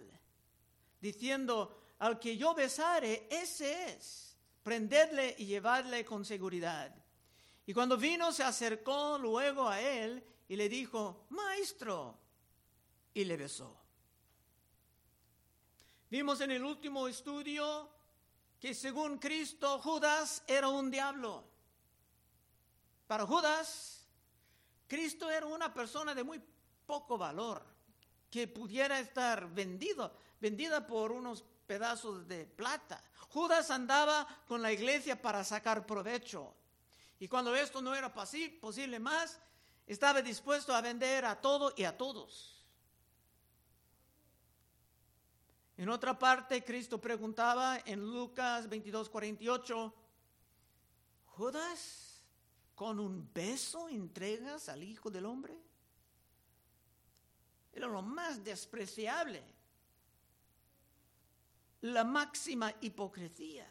diciendo, 1.00 1.82
al 1.98 2.18
que 2.18 2.36
yo 2.36 2.54
besare, 2.54 3.28
ese 3.30 3.90
es, 3.90 4.36
prendedle 4.62 5.36
y 5.38 5.46
llevadle 5.46 6.04
con 6.04 6.24
seguridad. 6.24 6.94
Y 7.66 7.74
cuando 7.74 7.96
vino 7.96 8.32
se 8.32 8.42
acercó 8.42 9.18
luego 9.18 9.68
a 9.68 9.80
él 9.80 10.24
y 10.48 10.56
le 10.56 10.68
dijo, 10.68 11.26
maestro, 11.28 12.18
y 13.18 13.24
le 13.24 13.36
besó. 13.36 13.76
Vimos 16.08 16.40
en 16.40 16.52
el 16.52 16.64
último 16.64 17.08
estudio 17.08 17.90
que 18.60 18.72
según 18.74 19.18
Cristo 19.18 19.80
Judas 19.80 20.44
era 20.46 20.68
un 20.68 20.88
diablo. 20.88 21.42
Para 23.08 23.26
Judas, 23.26 24.06
Cristo 24.86 25.28
era 25.28 25.46
una 25.46 25.74
persona 25.74 26.14
de 26.14 26.22
muy 26.22 26.40
poco 26.86 27.18
valor, 27.18 27.66
que 28.30 28.46
pudiera 28.46 29.00
estar 29.00 29.52
vendido, 29.52 30.16
vendida 30.40 30.86
por 30.86 31.10
unos 31.10 31.44
pedazos 31.66 32.28
de 32.28 32.46
plata. 32.46 33.02
Judas 33.30 33.72
andaba 33.72 34.28
con 34.46 34.62
la 34.62 34.70
iglesia 34.70 35.20
para 35.20 35.42
sacar 35.42 35.84
provecho. 35.84 36.54
Y 37.18 37.26
cuando 37.26 37.52
esto 37.56 37.82
no 37.82 37.96
era 37.96 38.14
posible 38.14 39.00
más, 39.00 39.40
estaba 39.88 40.22
dispuesto 40.22 40.72
a 40.72 40.80
vender 40.80 41.24
a 41.24 41.40
todo 41.40 41.74
y 41.76 41.82
a 41.82 41.98
todos. 41.98 42.57
En 45.78 45.88
otra 45.88 46.18
parte, 46.18 46.64
Cristo 46.64 47.00
preguntaba 47.00 47.78
en 47.86 48.00
Lucas 48.00 48.68
22, 48.68 49.08
48, 49.08 49.94
¿Judas 51.26 52.24
con 52.74 52.98
un 52.98 53.32
beso 53.32 53.88
entregas 53.88 54.68
al 54.68 54.82
Hijo 54.82 55.08
del 55.08 55.24
Hombre? 55.24 55.56
Era 57.72 57.86
lo 57.86 58.02
más 58.02 58.42
despreciable, 58.42 59.40
la 61.82 62.02
máxima 62.02 62.74
hipocresía. 62.80 63.68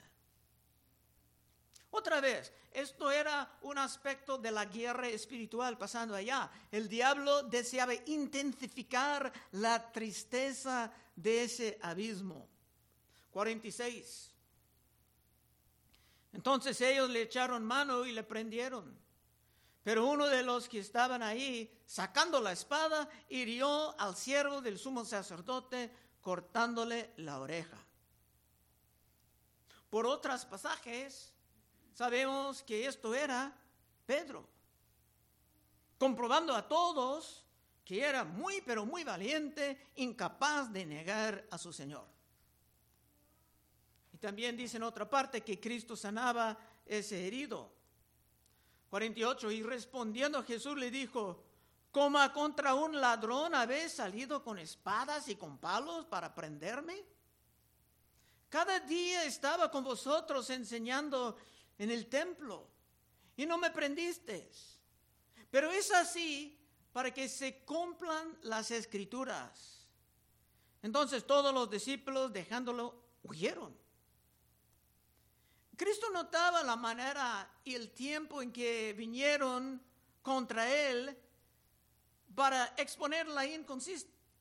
Otra 1.89 2.21
vez, 2.21 2.53
esto 2.71 3.11
era 3.11 3.57
un 3.63 3.77
aspecto 3.77 4.37
de 4.37 4.51
la 4.51 4.63
guerra 4.63 5.09
espiritual 5.09 5.77
pasando 5.77 6.15
allá. 6.15 6.49
El 6.71 6.87
diablo 6.87 7.43
deseaba 7.43 7.93
intensificar 8.05 9.33
la 9.51 9.91
tristeza 9.91 10.89
de 11.17 11.43
ese 11.43 11.77
abismo. 11.81 12.47
46. 13.31 14.31
Entonces 16.31 16.79
ellos 16.79 17.09
le 17.09 17.24
echaron 17.24 17.65
mano 17.65 18.05
y 18.05 18.13
le 18.13 18.24
prendieron. 18.24 18.97
Pero 19.83 20.07
uno 20.07 20.27
de 20.27 20.43
los 20.43 20.67
que 20.69 20.79
estaban 20.79 21.24
ahí, 21.24 21.74
sacando 21.86 22.39
la 22.39 22.51
espada, 22.51 23.09
hirió 23.29 24.00
al 24.00 24.15
siervo 24.15 24.62
del 24.62 24.77
sumo 24.77 25.05
sacerdote, 25.05 25.91
cortándole 26.21 27.13
la 27.17 27.39
oreja. 27.39 27.77
Por 29.89 30.05
otros 30.05 30.45
pasajes, 30.45 31.31
sabemos 31.93 32.62
que 32.63 32.86
esto 32.86 33.15
era 33.15 33.55
Pedro, 34.05 34.47
comprobando 35.97 36.53
a 36.53 36.67
todos 36.67 37.46
que 37.88 38.03
era 38.03 38.25
muy, 38.25 38.60
pero 38.65 38.86
muy 38.86 39.06
valiente, 39.06 39.91
incapaz 39.96 40.70
de 40.74 40.86
negar 40.86 41.48
a 41.50 41.58
su 41.58 41.72
Señor. 41.72 42.06
Y 44.12 44.17
también 44.17 44.58
dice 44.58 44.75
en 44.75 44.84
otra 44.84 45.10
parte 45.10 45.39
que 45.39 45.58
Cristo 45.58 45.96
sanaba 45.96 46.58
ese 46.86 47.25
herido. 47.25 47.72
48, 48.89 49.51
y 49.51 49.63
respondiendo 49.63 50.44
Jesús 50.44 50.77
le 50.77 50.91
dijo, 50.91 51.41
¿cómo 51.89 52.20
contra 52.34 52.74
un 52.74 53.00
ladrón 53.00 53.56
habéis 53.56 53.94
salido 53.94 54.44
con 54.44 54.60
espadas 54.60 55.29
y 55.29 55.38
con 55.38 55.58
palos 55.58 56.06
para 56.08 56.36
prenderme? 56.36 57.06
Cada 58.50 58.82
día 58.82 59.24
estaba 59.24 59.72
con 59.72 59.86
vosotros 59.86 60.50
enseñando 60.50 61.38
en 61.77 61.89
el 61.91 62.08
templo 62.08 62.67
y 63.38 63.46
no 63.46 63.58
me 63.58 63.72
prendiste. 63.72 64.51
Pero 65.50 65.72
es 65.72 65.89
así 65.94 66.56
para 66.97 67.13
que 67.13 67.29
se 67.29 67.59
cumplan 67.59 68.35
las 68.41 68.71
escrituras. 68.71 69.85
Entonces 70.81 71.27
todos 71.27 71.53
los 71.53 71.69
discípulos 71.69 72.33
dejándolo 72.33 73.03
huyeron. 73.21 73.77
Cristo 75.75 76.09
notaba 76.11 76.63
la 76.63 76.75
manera 76.75 77.51
y 77.63 77.75
el 77.75 77.91
tiempo 77.91 78.41
en 78.41 78.51
que 78.51 78.93
vinieron 78.93 79.79
contra 80.23 80.67
él 80.73 81.15
para 82.33 82.73
exponer 82.77 83.27
la 83.27 83.45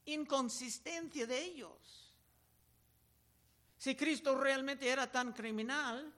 inconsistencia 0.06 1.26
de 1.26 1.38
ellos. 1.38 2.16
Si 3.76 3.94
Cristo 3.94 4.34
realmente 4.34 4.88
era 4.88 5.12
tan 5.12 5.34
criminal, 5.34 6.10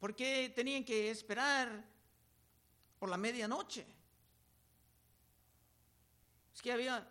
¿por 0.00 0.16
qué 0.16 0.52
tenían 0.52 0.84
que 0.84 1.12
esperar 1.12 1.84
por 2.98 3.08
la 3.08 3.16
medianoche? 3.16 3.95
Había... 6.70 7.08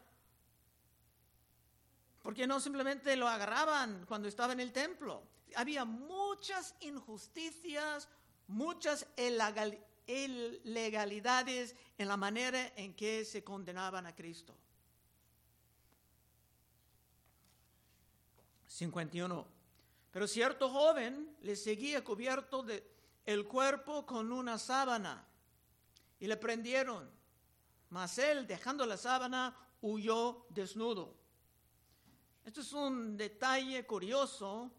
¿Por 2.21 2.33
qué 2.33 2.47
no 2.47 2.59
simplemente 2.59 3.15
lo 3.15 3.27
agarraban 3.27 4.05
cuando 4.07 4.27
estaba 4.27 4.53
en 4.53 4.59
el 4.59 4.71
templo? 4.71 5.24
Había 5.55 5.85
muchas 5.85 6.75
injusticias, 6.81 8.09
muchas 8.47 9.05
ilegalidades 10.07 11.75
en 11.97 12.07
la 12.07 12.17
manera 12.17 12.74
en 12.75 12.95
que 12.95 13.24
se 13.25 13.43
condenaban 13.43 14.07
a 14.07 14.15
Cristo. 14.15 14.55
51. 18.67 19.47
Pero 20.12 20.27
cierto 20.27 20.69
joven 20.69 21.38
le 21.41 21.55
seguía 21.55 22.03
cubierto 22.03 22.63
de 22.63 22.95
el 23.25 23.47
cuerpo 23.47 24.05
con 24.05 24.31
una 24.31 24.57
sábana 24.57 25.25
y 26.19 26.27
le 26.27 26.38
prendieron 26.38 27.09
mas 27.89 28.18
él, 28.18 28.48
dejando 28.48 28.86
la 28.86 28.98
sábana, 28.98 29.56
huyó 29.82 30.46
desnudo. 30.50 31.15
Esto 32.44 32.62
es 32.62 32.74
un 32.74 33.18
detalle 33.18 33.86
curioso, 33.86 34.72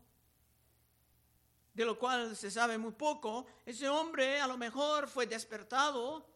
de 1.75 1.85
lo 1.85 1.99
cual 1.99 2.37
se 2.37 2.51
sabe 2.51 2.79
muy 2.79 2.93
poco. 2.93 3.47
Ese 3.65 3.89
hombre 3.89 4.41
a 4.41 4.47
lo 4.47 4.57
mejor 4.57 5.09
fue 5.09 5.27
despertado 5.27 6.27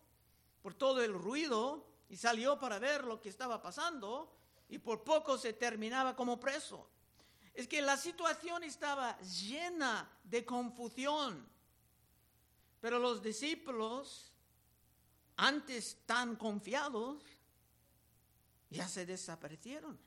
por 0.62 0.74
todo 0.74 1.02
el 1.02 1.14
ruido 1.14 1.86
y 2.08 2.16
salió 2.16 2.58
para 2.58 2.78
ver 2.78 3.04
lo 3.04 3.20
que 3.20 3.28
estaba 3.28 3.62
pasando 3.62 4.36
y 4.68 4.78
por 4.78 5.02
poco 5.02 5.38
se 5.38 5.52
terminaba 5.52 6.14
como 6.14 6.38
preso. 6.38 6.88
Es 7.54 7.66
que 7.66 7.82
la 7.82 7.96
situación 7.96 8.62
estaba 8.64 9.18
llena 9.20 10.10
de 10.24 10.44
confusión, 10.44 11.48
pero 12.80 12.98
los 12.98 13.22
discípulos 13.22 14.29
antes 15.40 15.96
tan 16.04 16.36
confiados, 16.36 17.22
ya 18.68 18.86
se 18.86 19.06
desaparecieron. 19.06 19.98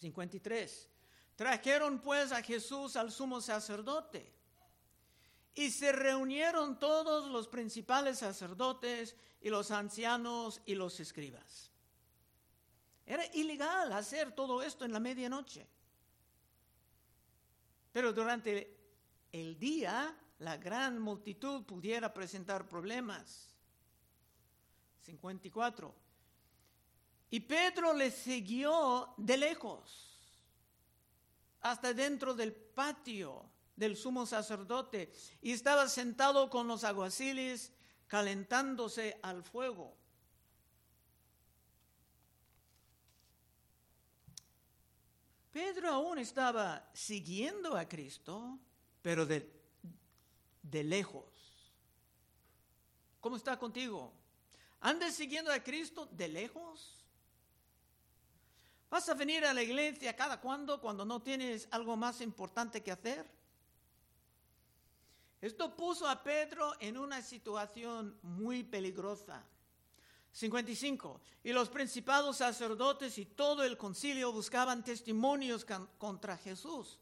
53. 0.00 0.88
Trajeron 1.34 2.00
pues 2.00 2.30
a 2.30 2.42
Jesús 2.42 2.96
al 2.96 3.10
sumo 3.10 3.40
sacerdote 3.40 4.30
y 5.54 5.70
se 5.70 5.92
reunieron 5.92 6.78
todos 6.78 7.30
los 7.30 7.48
principales 7.48 8.18
sacerdotes 8.18 9.16
y 9.40 9.48
los 9.48 9.70
ancianos 9.70 10.60
y 10.66 10.74
los 10.74 11.00
escribas. 11.00 11.70
Era 13.06 13.24
ilegal 13.34 13.92
hacer 13.94 14.32
todo 14.32 14.62
esto 14.62 14.84
en 14.84 14.92
la 14.92 15.00
medianoche. 15.00 15.66
Pero 17.92 18.12
durante 18.12 18.76
el 19.32 19.58
día 19.58 20.14
la 20.40 20.56
gran 20.56 20.98
multitud 20.98 21.64
pudiera 21.64 22.12
presentar 22.12 22.66
problemas. 22.66 23.54
54. 25.02 25.94
Y 27.30 27.40
Pedro 27.40 27.92
le 27.92 28.10
siguió 28.10 29.14
de 29.16 29.36
lejos, 29.36 30.18
hasta 31.60 31.92
dentro 31.92 32.34
del 32.34 32.52
patio 32.52 33.50
del 33.76 33.96
sumo 33.96 34.26
sacerdote, 34.26 35.12
y 35.42 35.52
estaba 35.52 35.88
sentado 35.88 36.48
con 36.48 36.66
los 36.66 36.84
aguaciles 36.84 37.72
calentándose 38.06 39.20
al 39.22 39.42
fuego. 39.42 39.96
Pedro 45.52 45.90
aún 45.90 46.18
estaba 46.18 46.88
siguiendo 46.94 47.76
a 47.76 47.86
Cristo, 47.86 48.58
pero 49.02 49.26
de 49.26 49.59
de 50.62 50.84
lejos. 50.84 51.24
¿Cómo 53.20 53.36
está 53.36 53.58
contigo? 53.58 54.12
¿Andes 54.80 55.14
siguiendo 55.14 55.52
a 55.52 55.62
Cristo 55.62 56.06
de 56.12 56.28
lejos? 56.28 57.04
¿Vas 58.88 59.08
a 59.08 59.14
venir 59.14 59.44
a 59.44 59.54
la 59.54 59.62
iglesia 59.62 60.16
cada 60.16 60.40
cuando 60.40 60.80
cuando 60.80 61.04
no 61.04 61.22
tienes 61.22 61.68
algo 61.70 61.96
más 61.96 62.20
importante 62.20 62.82
que 62.82 62.90
hacer? 62.90 63.24
Esto 65.40 65.76
puso 65.76 66.08
a 66.08 66.22
Pedro 66.22 66.74
en 66.80 66.98
una 66.98 67.22
situación 67.22 68.18
muy 68.22 68.62
peligrosa. 68.62 69.44
55. 70.32 71.20
Y 71.44 71.52
los 71.52 71.68
principados 71.68 72.38
sacerdotes 72.38 73.18
y 73.18 73.26
todo 73.26 73.64
el 73.64 73.76
concilio 73.76 74.32
buscaban 74.32 74.84
testimonios 74.84 75.66
contra 75.98 76.36
Jesús 76.36 76.98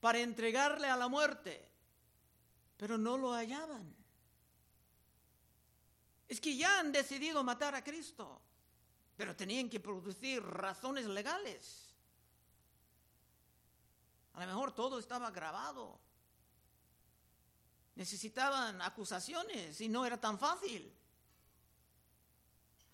para 0.00 0.20
entregarle 0.20 0.88
a 0.88 0.96
la 0.96 1.08
muerte 1.08 1.73
pero 2.84 2.98
no 2.98 3.16
lo 3.16 3.32
hallaban. 3.32 3.96
Es 6.28 6.38
que 6.38 6.54
ya 6.54 6.80
han 6.80 6.92
decidido 6.92 7.42
matar 7.42 7.74
a 7.74 7.82
Cristo, 7.82 8.42
pero 9.16 9.34
tenían 9.34 9.70
que 9.70 9.80
producir 9.80 10.42
razones 10.42 11.06
legales. 11.06 11.96
A 14.34 14.40
lo 14.40 14.46
mejor 14.48 14.74
todo 14.74 14.98
estaba 14.98 15.30
grabado. 15.30 15.98
Necesitaban 17.94 18.82
acusaciones 18.82 19.80
y 19.80 19.88
no 19.88 20.04
era 20.04 20.20
tan 20.20 20.38
fácil. 20.38 20.94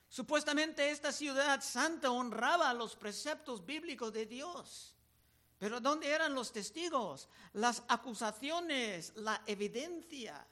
Supuestamente 0.09 0.89
esta 0.89 1.11
ciudad 1.11 1.61
santa 1.63 2.13
honraba 2.13 2.73
los 2.75 2.95
preceptos 2.95 3.67
bíblicos 3.67 4.13
de 4.13 4.27
Dios. 4.27 4.95
Pero 5.61 5.79
¿dónde 5.79 6.09
eran 6.09 6.35
los 6.35 6.53
testigos? 6.53 7.29
Las 7.53 7.83
acusaciones, 7.87 9.13
la 9.17 9.43
evidencia. 9.47 10.47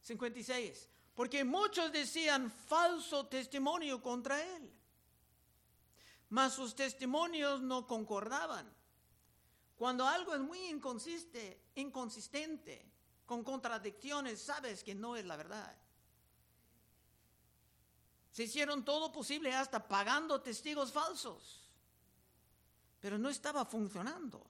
56. 0.00 0.88
Porque 1.14 1.44
muchos 1.44 1.92
decían 1.92 2.50
falso 2.50 3.26
testimonio 3.26 4.00
contra 4.00 4.42
él. 4.42 4.72
Mas 6.30 6.54
sus 6.54 6.74
testimonios 6.74 7.60
no 7.60 7.86
concordaban. 7.86 8.66
Cuando 9.76 10.06
algo 10.06 10.34
es 10.34 10.40
muy 10.40 10.68
inconsistente, 10.68 11.60
inconsistente, 11.74 12.90
con 13.26 13.44
contradicciones, 13.44 14.40
sabes 14.40 14.82
que 14.82 14.94
no 14.94 15.16
es 15.16 15.26
la 15.26 15.36
verdad. 15.36 15.76
Se 18.30 18.44
hicieron 18.44 18.86
todo 18.86 19.12
posible 19.12 19.52
hasta 19.52 19.86
pagando 19.86 20.40
testigos 20.40 20.90
falsos 20.92 21.61
pero 23.02 23.18
no 23.18 23.28
estaba 23.28 23.66
funcionando. 23.66 24.46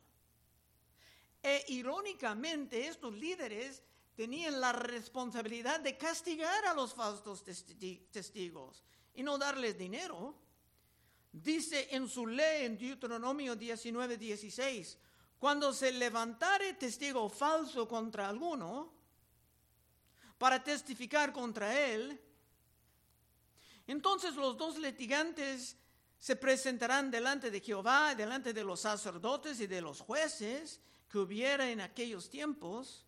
E 1.43 1.65
irónicamente 1.69 2.87
estos 2.87 3.17
líderes 3.17 3.83
tenían 4.15 4.61
la 4.61 4.73
responsabilidad 4.73 5.81
de 5.81 5.97
castigar 5.97 6.67
a 6.67 6.75
los 6.75 6.93
falsos 6.93 7.43
testigos 7.43 8.85
y 9.15 9.23
no 9.23 9.39
darles 9.39 9.79
dinero. 9.79 10.37
Dice 11.33 11.89
en 11.97 12.07
su 12.07 12.27
ley 12.27 12.67
en 12.67 12.77
Deuteronomio 12.77 13.57
19, 13.57 14.19
16, 14.19 14.99
cuando 15.39 15.73
se 15.73 15.91
levantare 15.91 16.75
testigo 16.75 17.31
falso 17.31 17.89
contra 17.89 18.29
alguno 18.29 18.93
para 20.37 20.63
testificar 20.63 21.33
contra 21.33 21.73
él, 21.89 22.21
entonces 23.87 24.35
los 24.37 24.59
dos 24.59 24.77
litigantes 24.77 25.79
se 26.23 26.37
presentarán 26.37 27.11
delante 27.11 27.51
de 27.51 27.61
Jehová, 27.61 28.15
delante 28.15 28.53
de 28.53 28.63
los 28.63 28.79
sacerdotes 28.79 29.59
y 29.59 29.67
de 29.67 29.81
los 29.81 30.01
jueces 30.01 30.81
que 31.09 31.19
hubiera 31.19 31.69
en 31.69 31.81
aquellos 31.81 32.31
tiempos, 32.31 33.05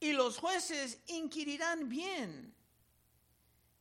y 0.00 0.14
los 0.14 0.38
jueces 0.38 0.98
inquirirán 1.08 1.90
bien. 1.90 2.54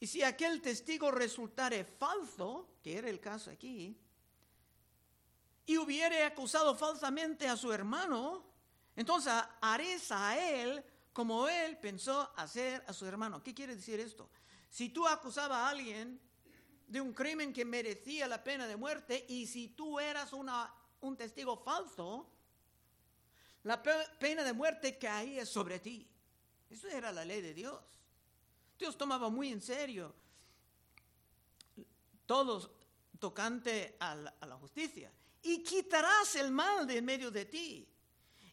Y 0.01 0.07
si 0.07 0.21
aquel 0.21 0.61
testigo 0.61 1.11
resultare 1.11 1.85
falso, 1.85 2.67
que 2.83 2.97
era 2.97 3.09
el 3.09 3.21
caso 3.21 3.51
aquí, 3.51 3.97
y 5.65 5.77
hubiere 5.77 6.25
acusado 6.25 6.75
falsamente 6.75 7.47
a 7.47 7.55
su 7.55 7.71
hermano, 7.71 8.43
entonces 8.97 9.31
haré 9.61 9.97
a 10.09 10.37
él 10.37 10.83
como 11.13 11.47
él 11.47 11.77
pensó 11.77 12.29
hacer 12.35 12.83
a 12.85 12.91
su 12.91 13.05
hermano. 13.05 13.41
¿Qué 13.41 13.53
quiere 13.53 13.77
decir 13.77 13.97
esto? 14.01 14.29
Si 14.69 14.89
tú 14.89 15.07
acusabas 15.07 15.59
a 15.59 15.69
alguien 15.69 16.19
de 16.89 16.99
un 16.99 17.13
crimen 17.13 17.53
que 17.53 17.63
merecía 17.63 18.27
la 18.27 18.43
pena 18.43 18.67
de 18.67 18.75
muerte 18.75 19.23
y 19.29 19.45
si 19.45 19.69
tú 19.69 19.99
eras 19.99 20.33
una, 20.33 20.73
un 21.01 21.15
testigo 21.15 21.55
falso, 21.55 22.27
la 23.63 23.81
pena 23.81 24.43
de 24.43 24.53
muerte 24.53 24.97
caía 24.97 25.45
sobre 25.45 25.79
ti. 25.79 26.09
Eso 26.67 26.87
era 26.87 27.11
la 27.11 27.23
ley 27.23 27.41
de 27.41 27.53
Dios. 27.53 27.79
Dios 28.77 28.97
tomaba 28.97 29.29
muy 29.29 29.49
en 29.49 29.61
serio 29.61 30.15
todo 32.25 32.75
tocante 33.19 33.95
a 33.99 34.15
la, 34.15 34.33
a 34.39 34.47
la 34.47 34.55
justicia. 34.55 35.11
Y 35.43 35.63
quitarás 35.63 36.35
el 36.35 36.49
mal 36.49 36.87
de 36.87 36.97
en 36.97 37.05
medio 37.05 37.29
de 37.29 37.45
ti. 37.45 37.87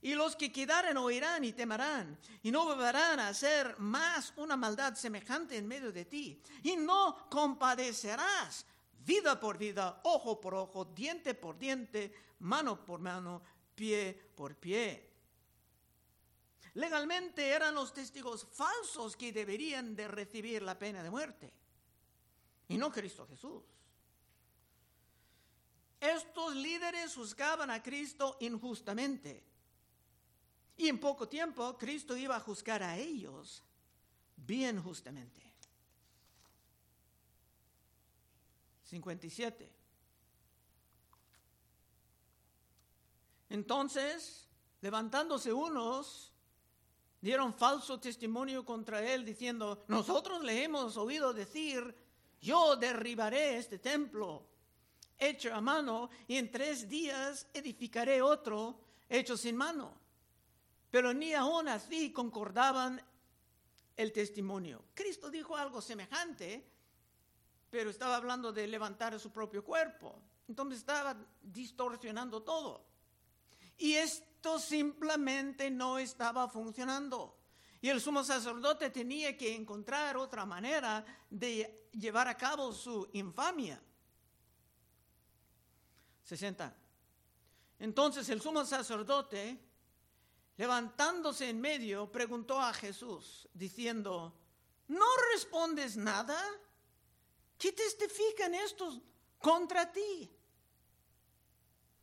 Y 0.02 0.14
los 0.14 0.36
que 0.36 0.52
quedaren 0.52 0.96
oirán 0.96 1.44
y 1.44 1.52
temerán, 1.52 2.18
y 2.42 2.50
no 2.50 2.64
volverán 2.64 3.18
a 3.18 3.28
hacer 3.28 3.78
más 3.78 4.32
una 4.36 4.56
maldad 4.56 4.94
semejante 4.94 5.56
en 5.56 5.66
medio 5.66 5.90
de 5.92 6.04
ti. 6.04 6.40
Y 6.62 6.76
no 6.76 7.28
compadecerás 7.28 8.66
vida 9.06 9.38
por 9.38 9.56
vida, 9.56 10.00
ojo 10.04 10.40
por 10.40 10.54
ojo, 10.54 10.84
diente 10.84 11.34
por 11.34 11.58
diente, 11.58 12.12
mano 12.40 12.84
por 12.84 13.00
mano, 13.00 13.42
pie 13.74 14.30
por 14.34 14.56
pie. 14.56 15.10
Legalmente 16.74 17.48
eran 17.48 17.74
los 17.74 17.94
testigos 17.94 18.46
falsos 18.52 19.16
que 19.16 19.32
deberían 19.32 19.96
de 19.96 20.08
recibir 20.08 20.62
la 20.62 20.78
pena 20.78 21.02
de 21.02 21.10
muerte, 21.10 21.52
y 22.68 22.76
no 22.76 22.90
Cristo 22.92 23.26
Jesús. 23.26 23.62
Estos 25.98 26.54
líderes 26.54 27.14
juzgaban 27.14 27.70
a 27.70 27.82
Cristo 27.82 28.36
injustamente. 28.40 29.42
Y 30.76 30.88
en 30.88 30.98
poco 30.98 31.28
tiempo 31.28 31.76
Cristo 31.78 32.16
iba 32.16 32.36
a 32.36 32.40
juzgar 32.40 32.82
a 32.82 32.96
ellos 32.96 33.62
bien 34.36 34.82
justamente. 34.82 35.42
57. 38.84 39.72
Entonces, 43.48 44.48
levantándose 44.80 45.52
unos, 45.52 46.32
dieron 47.20 47.52
falso 47.54 47.98
testimonio 47.98 48.64
contra 48.64 49.02
él, 49.02 49.24
diciendo, 49.24 49.84
nosotros 49.88 50.42
le 50.44 50.64
hemos 50.64 50.96
oído 50.96 51.32
decir, 51.32 51.94
yo 52.40 52.76
derribaré 52.76 53.56
este 53.58 53.78
templo 53.78 54.46
hecho 55.18 55.54
a 55.54 55.60
mano 55.60 56.10
y 56.28 56.36
en 56.36 56.50
tres 56.50 56.88
días 56.88 57.46
edificaré 57.54 58.20
otro 58.20 58.78
hecho 59.08 59.36
sin 59.36 59.56
mano. 59.56 60.05
Pero 60.90 61.12
ni 61.12 61.34
aún 61.34 61.68
así 61.68 62.12
concordaban 62.12 63.02
el 63.96 64.12
testimonio. 64.12 64.84
Cristo 64.94 65.30
dijo 65.30 65.56
algo 65.56 65.80
semejante, 65.80 66.70
pero 67.70 67.90
estaba 67.90 68.16
hablando 68.16 68.52
de 68.52 68.66
levantar 68.66 69.18
su 69.18 69.32
propio 69.32 69.64
cuerpo. 69.64 70.20
Entonces 70.48 70.78
estaba 70.78 71.16
distorsionando 71.42 72.42
todo. 72.42 72.86
Y 73.78 73.94
esto 73.94 74.58
simplemente 74.58 75.70
no 75.70 75.98
estaba 75.98 76.48
funcionando. 76.48 77.36
Y 77.80 77.88
el 77.88 78.00
sumo 78.00 78.24
sacerdote 78.24 78.90
tenía 78.90 79.36
que 79.36 79.54
encontrar 79.54 80.16
otra 80.16 80.46
manera 80.46 81.04
de 81.28 81.88
llevar 81.92 82.28
a 82.28 82.36
cabo 82.36 82.72
su 82.72 83.08
infamia. 83.12 83.80
60. 86.24 86.74
Entonces 87.78 88.28
el 88.30 88.40
sumo 88.40 88.64
sacerdote, 88.64 89.60
levantándose 90.56 91.48
en 91.48 91.60
medio, 91.60 92.10
preguntó 92.10 92.60
a 92.60 92.72
Jesús, 92.72 93.48
diciendo, 93.52 94.34
¿no 94.88 95.06
respondes 95.32 95.96
nada? 95.96 96.38
¿Qué 97.58 97.72
testifican 97.72 98.54
estos 98.54 99.00
contra 99.38 99.90
ti? 99.90 100.30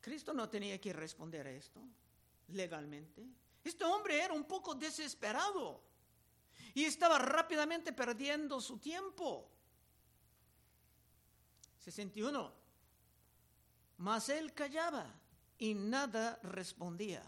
Cristo 0.02 0.34
no 0.34 0.50
tenía 0.50 0.80
que 0.80 0.94
responder 0.94 1.48
a 1.48 1.52
esto 1.52 1.82
legalmente. 2.50 3.26
Este 3.64 3.86
hombre 3.86 4.22
era 4.22 4.34
un 4.34 4.44
poco 4.44 4.76
desesperado 4.76 5.82
y 6.74 6.84
estaba 6.84 7.18
rápidamente 7.18 7.94
perdiendo 7.94 8.60
su 8.60 8.78
tiempo. 8.80 9.50
61. 11.80 12.54
Mas 13.98 14.30
él 14.30 14.54
callaba 14.54 15.14
y 15.58 15.74
nada 15.74 16.40
respondía. 16.44 17.24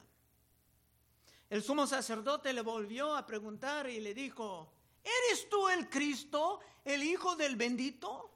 El 1.50 1.62
sumo 1.62 1.86
sacerdote 1.86 2.54
le 2.54 2.62
volvió 2.62 3.16
a 3.16 3.26
preguntar 3.26 3.90
y 3.90 4.00
le 4.00 4.14
dijo, 4.14 4.72
¿eres 5.04 5.48
tú 5.50 5.70
el 5.70 5.90
Cristo, 5.90 6.60
el 6.84 7.04
Hijo 7.04 7.36
del 7.36 7.56
bendito? 7.56 8.32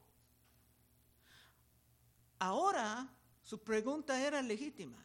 Ahora 2.40 3.10
su 3.42 3.64
pregunta 3.64 4.22
era 4.22 4.42
legítima. 4.42 5.04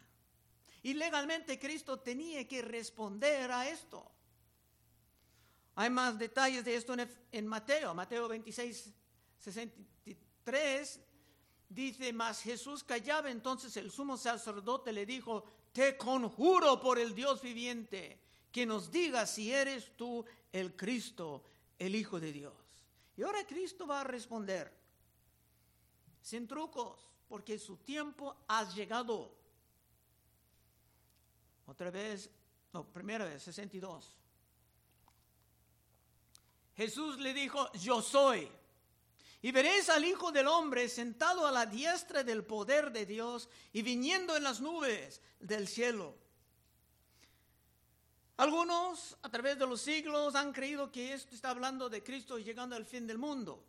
Y 0.82 0.92
legalmente 0.92 1.58
Cristo 1.58 1.98
tenía 1.98 2.46
que 2.46 2.60
responder 2.60 3.50
a 3.50 3.68
esto. 3.68 4.10
Hay 5.76 5.88
más 5.88 6.18
detalles 6.18 6.64
de 6.64 6.76
esto 6.76 6.94
en, 7.32 7.46
Mateo, 7.46 7.94
Mateo 7.94 8.28
26, 8.28 8.92
63. 9.38 11.00
Dice, 11.70 12.12
mas 12.12 12.42
Jesús 12.42 12.84
callaba, 12.84 13.30
entonces 13.30 13.76
el 13.78 13.90
sumo 13.90 14.18
sacerdote 14.18 14.92
le 14.92 15.06
dijo, 15.06 15.44
te 15.74 15.96
conjuro 15.96 16.80
por 16.80 17.00
el 17.00 17.16
Dios 17.16 17.42
viviente, 17.42 18.20
que 18.52 18.64
nos 18.64 18.92
diga 18.92 19.26
si 19.26 19.52
eres 19.52 19.90
tú 19.96 20.24
el 20.52 20.76
Cristo, 20.76 21.42
el 21.80 21.96
Hijo 21.96 22.20
de 22.20 22.32
Dios. 22.32 22.54
Y 23.16 23.24
ahora 23.24 23.44
Cristo 23.44 23.84
va 23.84 24.02
a 24.02 24.04
responder, 24.04 24.72
sin 26.22 26.46
trucos, 26.46 27.08
porque 27.28 27.58
su 27.58 27.78
tiempo 27.78 28.36
ha 28.46 28.72
llegado. 28.72 29.34
Otra 31.66 31.90
vez, 31.90 32.30
no, 32.72 32.86
primera 32.86 33.24
vez, 33.24 33.42
62. 33.42 34.16
Jesús 36.76 37.18
le 37.18 37.34
dijo, 37.34 37.72
yo 37.72 38.00
soy. 38.00 38.48
Y 39.44 39.52
veréis 39.52 39.90
al 39.90 40.06
Hijo 40.06 40.32
del 40.32 40.48
Hombre 40.48 40.88
sentado 40.88 41.46
a 41.46 41.52
la 41.52 41.66
diestra 41.66 42.24
del 42.24 42.44
poder 42.44 42.90
de 42.90 43.04
Dios 43.04 43.50
y 43.74 43.82
viniendo 43.82 44.34
en 44.38 44.42
las 44.42 44.62
nubes 44.62 45.20
del 45.38 45.68
cielo. 45.68 46.14
Algunos 48.38 49.18
a 49.20 49.28
través 49.28 49.58
de 49.58 49.66
los 49.66 49.82
siglos 49.82 50.34
han 50.34 50.50
creído 50.50 50.90
que 50.90 51.12
esto 51.12 51.34
está 51.34 51.50
hablando 51.50 51.90
de 51.90 52.02
Cristo 52.02 52.38
llegando 52.38 52.74
al 52.74 52.86
fin 52.86 53.06
del 53.06 53.18
mundo. 53.18 53.62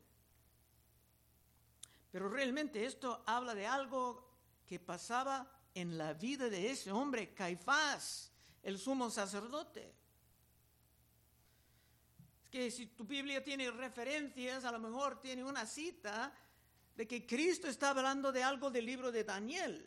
Pero 2.10 2.30
realmente 2.30 2.86
esto 2.86 3.22
habla 3.26 3.54
de 3.54 3.68
algo 3.68 4.30
que 4.66 4.80
pasaba 4.80 5.46
en 5.74 5.98
la 5.98 6.14
vida 6.14 6.48
de 6.48 6.72
ese 6.72 6.90
hombre, 6.90 7.34
Caifás, 7.34 8.32
el 8.64 8.80
sumo 8.80 9.12
sacerdote. 9.12 9.94
Que 12.56 12.72
si 12.72 12.86
tu 12.86 13.04
Biblia 13.04 13.44
tiene 13.44 13.70
referencias, 13.70 14.64
a 14.64 14.72
lo 14.72 14.80
mejor 14.80 15.20
tiene 15.20 15.44
una 15.44 15.66
cita 15.66 16.34
de 16.96 17.06
que 17.06 17.28
Cristo 17.28 17.68
está 17.68 17.90
hablando 17.90 18.32
de 18.32 18.44
algo 18.44 18.72
del 18.72 18.86
libro 18.86 19.12
de 19.12 19.26
Daniel, 19.26 19.86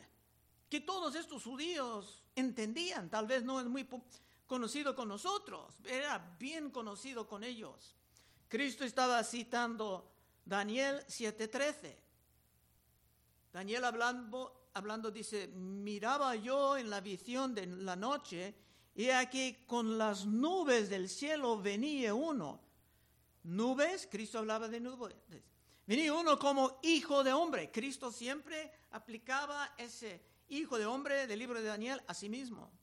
que 0.69 0.81
todos 0.81 1.15
estos 1.15 1.43
judíos 1.45 2.23
entendían, 2.35 3.09
tal 3.09 3.25
vez 3.25 3.43
no 3.43 3.59
es 3.59 3.65
muy 3.65 3.89
conocido 4.45 4.95
con 4.95 5.07
nosotros, 5.07 5.79
era 5.83 6.19
bien 6.37 6.69
conocido 6.69 7.27
con 7.27 7.43
ellos. 7.43 7.95
Cristo 8.47 8.83
estaba 8.83 9.23
citando 9.23 10.11
Daniel 10.45 11.03
7:13. 11.07 11.97
Daniel 13.51 13.83
hablando, 13.83 14.69
hablando 14.75 15.09
dice, 15.09 15.47
miraba 15.47 16.35
yo 16.35 16.77
en 16.77 16.91
la 16.91 17.01
visión 17.01 17.55
de 17.55 17.65
la 17.65 17.95
noche 17.95 18.53
y 18.99 19.11
aquí 19.11 19.63
con 19.65 19.97
las 19.97 20.25
nubes 20.25 20.89
del 20.89 21.07
cielo 21.07 21.61
venía 21.61 22.13
uno. 22.13 22.59
Nubes, 23.43 24.09
Cristo 24.11 24.39
hablaba 24.39 24.67
de 24.67 24.81
nubes. 24.81 25.15
Venía 25.87 26.13
uno 26.13 26.37
como 26.37 26.81
hijo 26.83 27.23
de 27.23 27.31
hombre. 27.31 27.71
Cristo 27.71 28.11
siempre 28.11 28.69
aplicaba 28.91 29.73
ese 29.77 30.21
hijo 30.49 30.77
de 30.77 30.85
hombre 30.85 31.27
del 31.27 31.39
libro 31.39 31.61
de 31.61 31.67
Daniel 31.69 32.03
a 32.07 32.13
sí 32.13 32.27
mismo. 32.27 32.73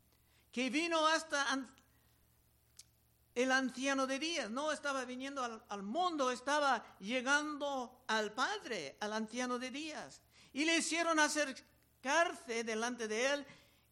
Que 0.50 0.70
vino 0.70 1.06
hasta 1.06 1.68
el 3.34 3.52
anciano 3.52 4.06
de 4.06 4.18
días. 4.18 4.50
No 4.50 4.72
estaba 4.72 5.04
viniendo 5.04 5.44
al, 5.44 5.62
al 5.68 5.82
mundo, 5.82 6.30
estaba 6.30 6.82
llegando 6.98 8.04
al 8.06 8.32
Padre, 8.32 8.96
al 9.00 9.12
anciano 9.12 9.58
de 9.58 9.70
días 9.70 10.22
y 10.54 10.64
le 10.64 10.78
hicieron 10.78 11.18
acercarse 11.18 12.64
delante 12.64 13.06
de 13.06 13.34
él 13.34 13.46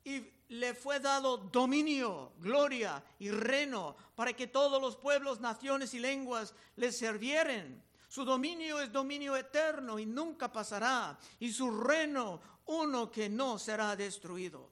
y 0.05 0.21
le 0.49 0.75
fue 0.75 1.01
dado 1.01 1.37
dominio, 1.37 2.33
gloria 2.39 3.03
y 3.19 3.31
reino 3.31 3.97
para 4.15 4.33
que 4.33 4.47
todos 4.47 4.81
los 4.81 4.97
pueblos, 4.97 5.41
naciones 5.41 5.95
y 5.95 5.99
lenguas 5.99 6.55
le 6.77 6.93
sirvieran. 6.93 7.83
Su 8.09 8.25
dominio 8.25 8.81
es 8.81 8.93
dominio 8.93 9.37
eterno 9.37 9.99
y 9.99 10.07
nunca 10.07 10.53
pasará, 10.53 11.19
y 11.41 11.53
su 11.53 11.71
reino 11.83 12.41
uno 12.67 13.11
que 13.11 13.29
no 13.29 13.59
será 13.59 13.97
destruido. 13.97 14.71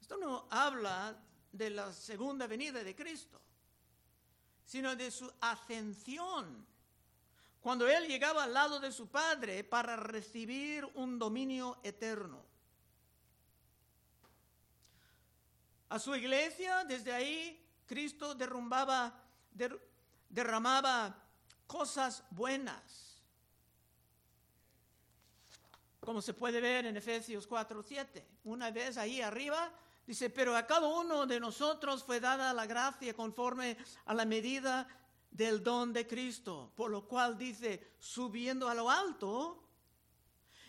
Esto 0.00 0.16
no 0.16 0.46
habla 0.50 1.16
de 1.52 1.70
la 1.70 1.92
segunda 1.92 2.46
venida 2.46 2.82
de 2.82 2.96
Cristo, 2.96 3.40
sino 4.64 4.96
de 4.96 5.10
su 5.10 5.30
ascensión 5.40 6.66
cuando 7.60 7.86
él 7.86 8.08
llegaba 8.08 8.44
al 8.44 8.54
lado 8.54 8.80
de 8.80 8.90
su 8.90 9.08
padre 9.08 9.64
para 9.64 9.96
recibir 9.96 10.84
un 10.94 11.18
dominio 11.18 11.78
eterno. 11.82 12.42
A 15.90 15.98
su 15.98 16.14
iglesia, 16.14 16.84
desde 16.84 17.12
ahí, 17.12 17.62
Cristo 17.86 18.34
derrumbaba, 18.34 19.12
derramaba 20.28 21.16
cosas 21.66 22.24
buenas. 22.30 23.20
Como 26.00 26.22
se 26.22 26.32
puede 26.32 26.60
ver 26.60 26.86
en 26.86 26.96
Efesios 26.96 27.46
4, 27.46 27.82
7. 27.82 28.26
Una 28.44 28.70
vez 28.70 28.96
ahí 28.96 29.20
arriba, 29.20 29.70
Dice, 30.06 30.28
pero 30.28 30.56
a 30.56 30.66
cada 30.66 30.88
uno 30.88 31.24
de 31.24 31.38
nosotros 31.38 32.02
fue 32.02 32.18
dada 32.18 32.52
la 32.52 32.66
gracia 32.66 33.14
conforme 33.14 33.76
a 34.06 34.12
la 34.12 34.24
medida 34.24 34.88
del 35.30 35.62
don 35.62 35.92
de 35.92 36.04
Cristo, 36.04 36.72
por 36.74 36.90
lo 36.90 37.06
cual 37.06 37.38
dice, 37.38 37.94
subiendo 38.00 38.68
a 38.68 38.74
lo 38.74 38.90
alto, 38.90 39.62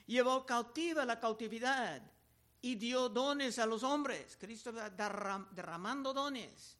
llevó 0.05 0.45
cautiva 0.45 1.05
la 1.05 1.19
cautividad 1.19 2.03
y 2.61 2.75
dio 2.75 3.09
dones 3.09 3.59
a 3.59 3.65
los 3.65 3.83
hombres. 3.83 4.37
Cristo 4.39 4.71
derramando 4.71 6.13
dones. 6.13 6.77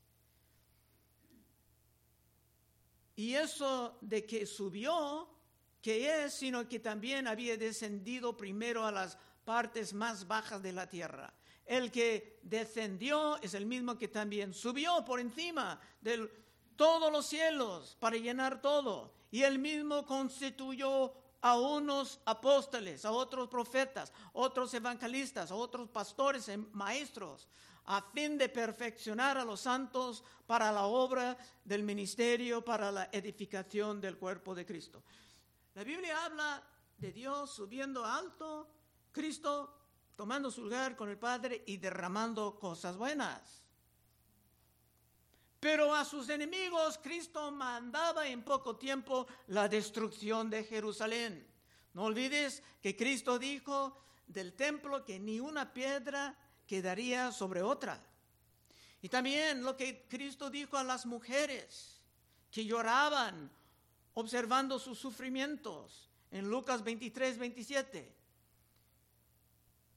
Y 3.16 3.36
eso 3.36 3.98
de 4.02 4.26
que 4.26 4.46
subió, 4.46 5.30
que 5.82 6.24
es, 6.24 6.34
sino 6.34 6.68
que 6.68 6.80
también 6.80 7.28
había 7.28 7.58
descendido 7.58 8.38
primero 8.38 8.86
a 8.86 8.92
las 8.92 9.18
partes 9.44 9.94
más 9.94 10.28
bajas 10.28 10.62
de 10.62 10.72
la 10.72 10.88
tierra. 10.88 11.34
El 11.66 11.92
que 11.92 12.40
descendió 12.44 13.42
es 13.42 13.54
el 13.54 13.66
mismo 13.66 13.98
que 13.98 14.08
también 14.08 14.54
subió 14.54 15.04
por 15.06 15.20
encima 15.20 15.80
de 16.02 16.30
todos 16.76 17.12
los 17.12 17.26
cielos 17.26 17.96
para 18.00 18.18
llenar 18.18 18.62
todo. 18.62 19.14
Y 19.32 19.44
él 19.44 19.60
mismo 19.60 20.06
constituyó 20.06 21.14
a 21.42 21.60
unos 21.60 22.20
apóstoles, 22.26 23.04
a 23.04 23.12
otros 23.12 23.50
profetas, 23.50 24.14
otros 24.34 24.74
evangelistas, 24.74 25.52
a 25.52 25.56
otros 25.56 25.90
pastores 25.90 26.48
y 26.48 26.58
maestros, 26.58 27.48
a 27.86 28.02
fin 28.02 28.38
de 28.38 28.48
perfeccionar 28.48 29.38
a 29.38 29.46
los 29.46 29.62
santos 29.62 30.24
para 30.46 30.72
la 30.72 30.84
obra 30.84 31.38
del 31.66 31.84
ministerio, 31.84 32.64
para 32.64 32.92
la 32.92 33.10
edificación 33.12 34.00
del 34.00 34.18
cuerpo 34.18 34.54
de 34.54 34.66
Cristo. 34.66 35.04
La 35.74 35.84
Biblia 35.84 36.26
habla 36.26 36.64
de 36.98 37.12
Dios 37.12 37.52
subiendo 37.52 38.06
alto, 38.06 38.70
Cristo 39.12 39.78
tomando 40.16 40.52
su 40.52 40.62
lugar 40.62 40.96
con 40.96 41.10
el 41.10 41.18
Padre 41.18 41.64
y 41.66 41.78
derramando 41.78 42.60
cosas 42.60 42.96
buenas. 42.96 43.61
Pero 45.62 45.94
a 45.94 46.04
sus 46.04 46.28
enemigos 46.30 47.00
Cristo 47.04 47.52
mandaba 47.52 48.28
en 48.28 48.42
poco 48.42 48.78
tiempo 48.78 49.28
la 49.46 49.70
destrucción 49.70 50.50
de 50.50 50.64
Jerusalén. 50.64 51.48
No 51.94 52.06
olvides 52.06 52.64
que 52.82 52.96
Cristo 52.96 53.38
dijo 53.38 53.96
del 54.26 54.54
templo 54.54 55.06
que 55.06 55.20
ni 55.20 55.40
una 55.40 55.72
piedra 55.72 56.36
quedaría 56.66 57.32
sobre 57.32 57.62
otra. 57.62 58.04
Y 59.04 59.10
también 59.10 59.62
lo 59.62 59.78
que 59.78 60.08
Cristo 60.10 60.50
dijo 60.50 60.78
a 60.78 60.84
las 60.84 61.06
mujeres 61.06 62.02
que 62.50 62.66
lloraban 62.66 63.52
observando 64.16 64.80
sus 64.80 64.98
sufrimientos 64.98 66.10
en 66.32 66.50
Lucas 66.50 66.84
23, 66.84 67.38
27. 67.38 68.16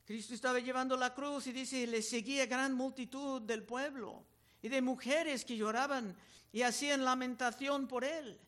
Cristo 0.05 0.35
estaba 0.35 0.59
llevando 0.59 0.95
la 0.99 1.15
cruz 1.15 1.47
y 1.47 1.53
dice, 1.53 1.87
le 1.87 2.03
seguía 2.03 2.45
gran 2.45 2.75
multitud 2.75 3.41
del 3.41 3.63
pueblo 3.63 4.27
y 4.65 4.69
de 4.71 4.81
mujeres 4.81 5.45
que 5.45 5.59
lloraban 5.59 6.17
y 6.51 6.63
hacían 6.63 7.05
lamentación 7.05 7.87
por 7.87 8.03
él. 8.03 8.41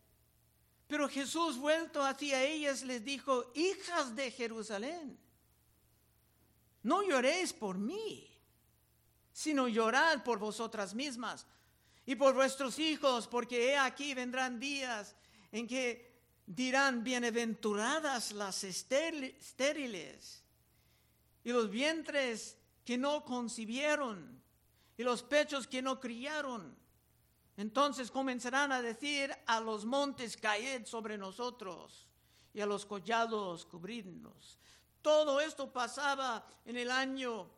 Pero 0.87 1.11
Jesús, 1.11 1.59
vuelto 1.59 2.02
hacia 2.02 2.42
ellas, 2.42 2.83
les 2.85 3.05
dijo, 3.05 3.52
hijas 3.55 4.16
de 4.16 4.31
Jerusalén, 4.31 5.18
no 6.85 7.02
lloréis 7.02 7.52
por 7.52 7.76
mí, 7.76 8.26
sino 9.31 9.68
llorad 9.68 10.24
por 10.24 10.38
vosotras 10.38 10.94
mismas 10.94 11.46
y 12.07 12.14
por 12.14 12.33
vuestros 12.33 12.79
hijos, 12.79 13.29
porque 13.29 13.72
he 13.72 13.76
aquí 13.76 14.14
vendrán 14.14 14.59
días 14.59 15.14
en 15.52 15.66
que 15.66 16.16
dirán, 16.46 17.05
bienaventuradas 17.05 18.33
las 18.33 18.64
estériles 18.64 20.42
y 21.44 21.52
los 21.52 21.68
vientres 21.68 22.57
que 22.87 22.96
no 22.96 23.22
concibieron 23.22 24.45
y 24.96 25.02
los 25.02 25.22
pechos 25.22 25.66
que 25.66 25.82
no 25.82 26.00
criaron. 26.00 26.76
Entonces 27.56 28.11
comenzarán 28.11 28.72
a 28.72 28.82
decir 28.82 29.35
a 29.46 29.61
los 29.61 29.85
montes, 29.85 30.37
caed 30.37 30.85
sobre 30.87 31.16
nosotros 31.16 32.06
y 32.52 32.61
a 32.61 32.66
los 32.66 32.85
collados 32.85 33.64
cubrirnos. 33.66 34.59
Todo 35.00 35.40
esto 35.40 35.72
pasaba 35.72 36.46
en 36.64 36.76
el 36.76 36.90
año 36.90 37.48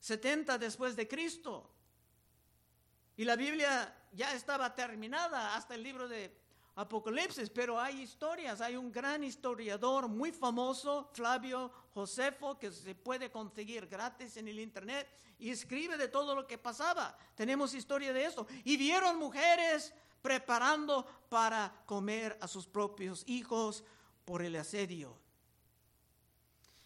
70 0.00 0.58
después 0.58 0.96
de 0.96 1.08
Cristo. 1.08 1.70
Y 3.16 3.24
la 3.24 3.36
Biblia 3.36 3.94
ya 4.12 4.34
estaba 4.34 4.74
terminada 4.74 5.54
hasta 5.56 5.74
el 5.74 5.82
libro 5.82 6.08
de 6.08 6.45
Apocalipsis, 6.76 7.48
pero 7.48 7.80
hay 7.80 8.02
historias, 8.02 8.60
hay 8.60 8.76
un 8.76 8.92
gran 8.92 9.24
historiador 9.24 10.08
muy 10.08 10.30
famoso, 10.30 11.08
Flavio 11.14 11.70
Josefo, 11.94 12.58
que 12.58 12.70
se 12.70 12.94
puede 12.94 13.30
conseguir 13.30 13.86
gratis 13.86 14.36
en 14.36 14.46
el 14.46 14.60
internet 14.60 15.08
y 15.38 15.50
escribe 15.50 15.96
de 15.96 16.08
todo 16.08 16.34
lo 16.34 16.46
que 16.46 16.58
pasaba. 16.58 17.16
Tenemos 17.34 17.72
historia 17.72 18.12
de 18.12 18.26
esto. 18.26 18.46
Y 18.64 18.76
vieron 18.76 19.18
mujeres 19.18 19.94
preparando 20.20 21.06
para 21.30 21.82
comer 21.86 22.36
a 22.42 22.48
sus 22.48 22.66
propios 22.66 23.24
hijos 23.26 23.82
por 24.26 24.42
el 24.42 24.54
asedio. 24.56 25.16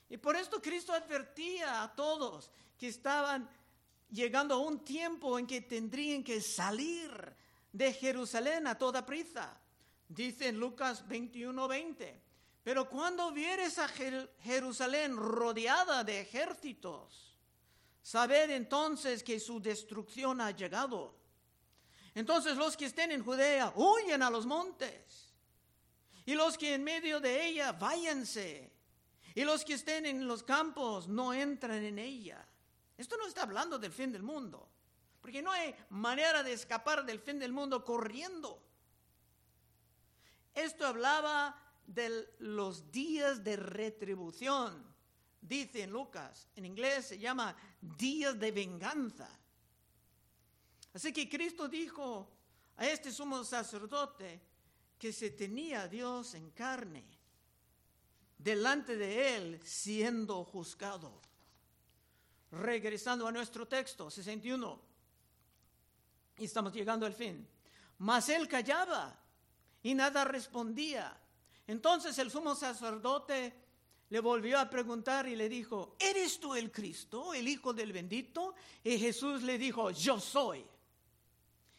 Y 0.08 0.18
por 0.18 0.36
esto 0.36 0.62
Cristo 0.62 0.92
advertía 0.92 1.82
a 1.82 1.92
todos 1.96 2.52
que 2.78 2.86
estaban 2.86 3.50
llegando 4.08 4.54
a 4.54 4.58
un 4.58 4.84
tiempo 4.84 5.36
en 5.36 5.48
que 5.48 5.60
tendrían 5.62 6.22
que 6.22 6.40
salir 6.40 7.10
de 7.72 7.92
Jerusalén 7.92 8.68
a 8.68 8.78
toda 8.78 9.04
prisa. 9.04 9.59
Dice 10.10 10.48
en 10.48 10.58
Lucas 10.58 11.06
21, 11.06 11.68
20. 11.68 12.20
Pero 12.64 12.90
cuando 12.90 13.30
vieres 13.30 13.78
a 13.78 13.86
Jerusalén 13.86 15.16
rodeada 15.16 16.02
de 16.02 16.20
ejércitos, 16.20 17.38
sabed 18.02 18.50
entonces 18.50 19.22
que 19.22 19.38
su 19.38 19.60
destrucción 19.60 20.40
ha 20.40 20.50
llegado. 20.50 21.14
Entonces 22.12 22.56
los 22.56 22.76
que 22.76 22.86
estén 22.86 23.12
en 23.12 23.24
Judea 23.24 23.72
huyen 23.76 24.20
a 24.24 24.30
los 24.30 24.46
montes. 24.46 25.32
Y 26.26 26.34
los 26.34 26.58
que 26.58 26.74
en 26.74 26.82
medio 26.82 27.20
de 27.20 27.46
ella 27.46 27.70
váyanse. 27.70 28.72
Y 29.36 29.44
los 29.44 29.64
que 29.64 29.74
estén 29.74 30.06
en 30.06 30.26
los 30.26 30.42
campos 30.42 31.06
no 31.06 31.32
entran 31.32 31.84
en 31.84 32.00
ella. 32.00 32.44
Esto 32.98 33.16
no 33.16 33.28
está 33.28 33.42
hablando 33.42 33.78
del 33.78 33.92
fin 33.92 34.10
del 34.10 34.24
mundo. 34.24 34.68
Porque 35.20 35.40
no 35.40 35.52
hay 35.52 35.72
manera 35.90 36.42
de 36.42 36.52
escapar 36.52 37.06
del 37.06 37.20
fin 37.20 37.38
del 37.38 37.52
mundo 37.52 37.84
corriendo. 37.84 38.69
Esto 40.54 40.86
hablaba 40.86 41.56
de 41.86 42.34
los 42.38 42.90
días 42.90 43.42
de 43.42 43.56
retribución. 43.56 44.90
Dice 45.40 45.82
en 45.82 45.90
Lucas, 45.90 46.48
en 46.54 46.66
inglés 46.66 47.06
se 47.06 47.18
llama 47.18 47.56
días 47.80 48.38
de 48.38 48.52
venganza. 48.52 49.28
Así 50.92 51.12
que 51.12 51.28
Cristo 51.28 51.68
dijo 51.68 52.28
a 52.76 52.86
este 52.86 53.12
sumo 53.12 53.42
sacerdote 53.44 54.40
que 54.98 55.12
se 55.12 55.30
tenía 55.30 55.88
Dios 55.88 56.34
en 56.34 56.50
carne, 56.50 57.04
delante 58.36 58.96
de 58.96 59.36
él 59.36 59.60
siendo 59.64 60.44
juzgado. 60.44 61.20
Regresando 62.50 63.26
a 63.26 63.32
nuestro 63.32 63.66
texto, 63.66 64.10
61, 64.10 64.80
y 66.38 66.44
estamos 66.44 66.72
llegando 66.72 67.06
al 67.06 67.14
fin. 67.14 67.46
Mas 67.98 68.28
él 68.28 68.48
callaba 68.48 69.16
y 69.82 69.94
nada 69.94 70.24
respondía. 70.24 71.18
Entonces 71.66 72.18
el 72.18 72.30
sumo 72.30 72.54
sacerdote 72.54 73.54
le 74.10 74.20
volvió 74.20 74.58
a 74.58 74.68
preguntar 74.68 75.28
y 75.28 75.36
le 75.36 75.48
dijo, 75.48 75.94
¿eres 75.98 76.40
tú 76.40 76.54
el 76.54 76.72
Cristo, 76.72 77.32
el 77.32 77.46
Hijo 77.46 77.72
del 77.72 77.92
bendito? 77.92 78.54
Y 78.82 78.98
Jesús 78.98 79.42
le 79.42 79.56
dijo, 79.56 79.90
yo 79.92 80.18
soy. 80.18 80.64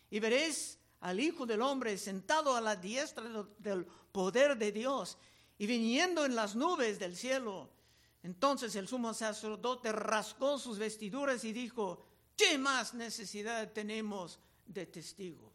Y 0.10 0.20
veréis 0.20 0.80
al 1.02 1.20
Hijo 1.20 1.46
del 1.46 1.62
Hombre 1.62 1.98
sentado 1.98 2.56
a 2.56 2.62
la 2.62 2.76
diestra 2.76 3.24
del 3.58 3.86
poder 3.86 4.58
de 4.58 4.72
Dios 4.72 5.18
y 5.58 5.68
viniendo 5.68 6.26
en 6.26 6.36
las 6.36 6.56
nubes 6.56 7.00
del 7.00 7.16
cielo. 7.16 7.70
Entonces 8.24 8.76
el 8.76 8.88
sumo 8.88 9.14
sacerdote 9.14 9.92
rascó 9.92 10.58
sus 10.58 10.78
vestiduras 10.78 11.44
y 11.44 11.52
dijo, 11.52 12.02
¿qué 12.38 12.58
más 12.58 12.94
necesidad 12.94 13.72
tenemos 13.74 14.40
de 14.66 14.86
testigos? 14.86 15.51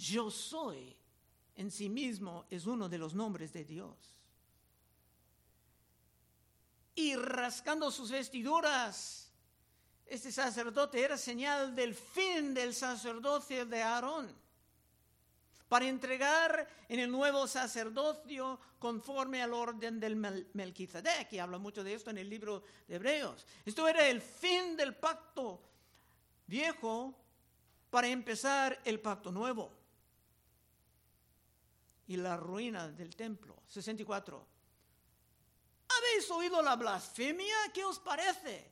Yo 0.00 0.30
soy 0.30 0.96
en 1.56 1.70
sí 1.70 1.90
mismo 1.90 2.46
es 2.48 2.66
uno 2.66 2.88
de 2.88 2.96
los 2.96 3.14
nombres 3.14 3.52
de 3.52 3.64
Dios. 3.64 3.96
Y 6.94 7.14
rascando 7.16 7.90
sus 7.90 8.10
vestiduras, 8.10 9.30
este 10.06 10.32
sacerdote 10.32 11.02
era 11.02 11.18
señal 11.18 11.74
del 11.74 11.94
fin 11.94 12.54
del 12.54 12.74
sacerdocio 12.74 13.66
de 13.66 13.82
Aarón, 13.82 14.34
para 15.68 15.86
entregar 15.86 16.66
en 16.88 16.98
el 16.98 17.10
nuevo 17.10 17.46
sacerdocio 17.46 18.58
conforme 18.78 19.42
al 19.42 19.52
orden 19.52 20.00
del 20.00 20.16
Melquizedek, 20.16 21.32
y 21.34 21.38
habla 21.38 21.58
mucho 21.58 21.84
de 21.84 21.94
esto 21.94 22.10
en 22.10 22.18
el 22.18 22.28
libro 22.28 22.64
de 22.88 22.96
Hebreos. 22.96 23.46
Esto 23.64 23.86
era 23.86 24.08
el 24.08 24.20
fin 24.22 24.76
del 24.76 24.96
pacto 24.96 25.60
viejo 26.46 27.14
para 27.90 28.08
empezar 28.08 28.80
el 28.84 28.98
pacto 28.98 29.30
nuevo 29.30 29.79
y 32.10 32.16
la 32.16 32.36
ruina 32.36 32.88
del 32.88 33.14
templo. 33.14 33.62
64. 33.68 34.46
¿Habéis 35.96 36.28
oído 36.32 36.60
la 36.60 36.74
blasfemia? 36.74 37.54
¿Qué 37.72 37.84
os 37.84 38.00
parece? 38.00 38.68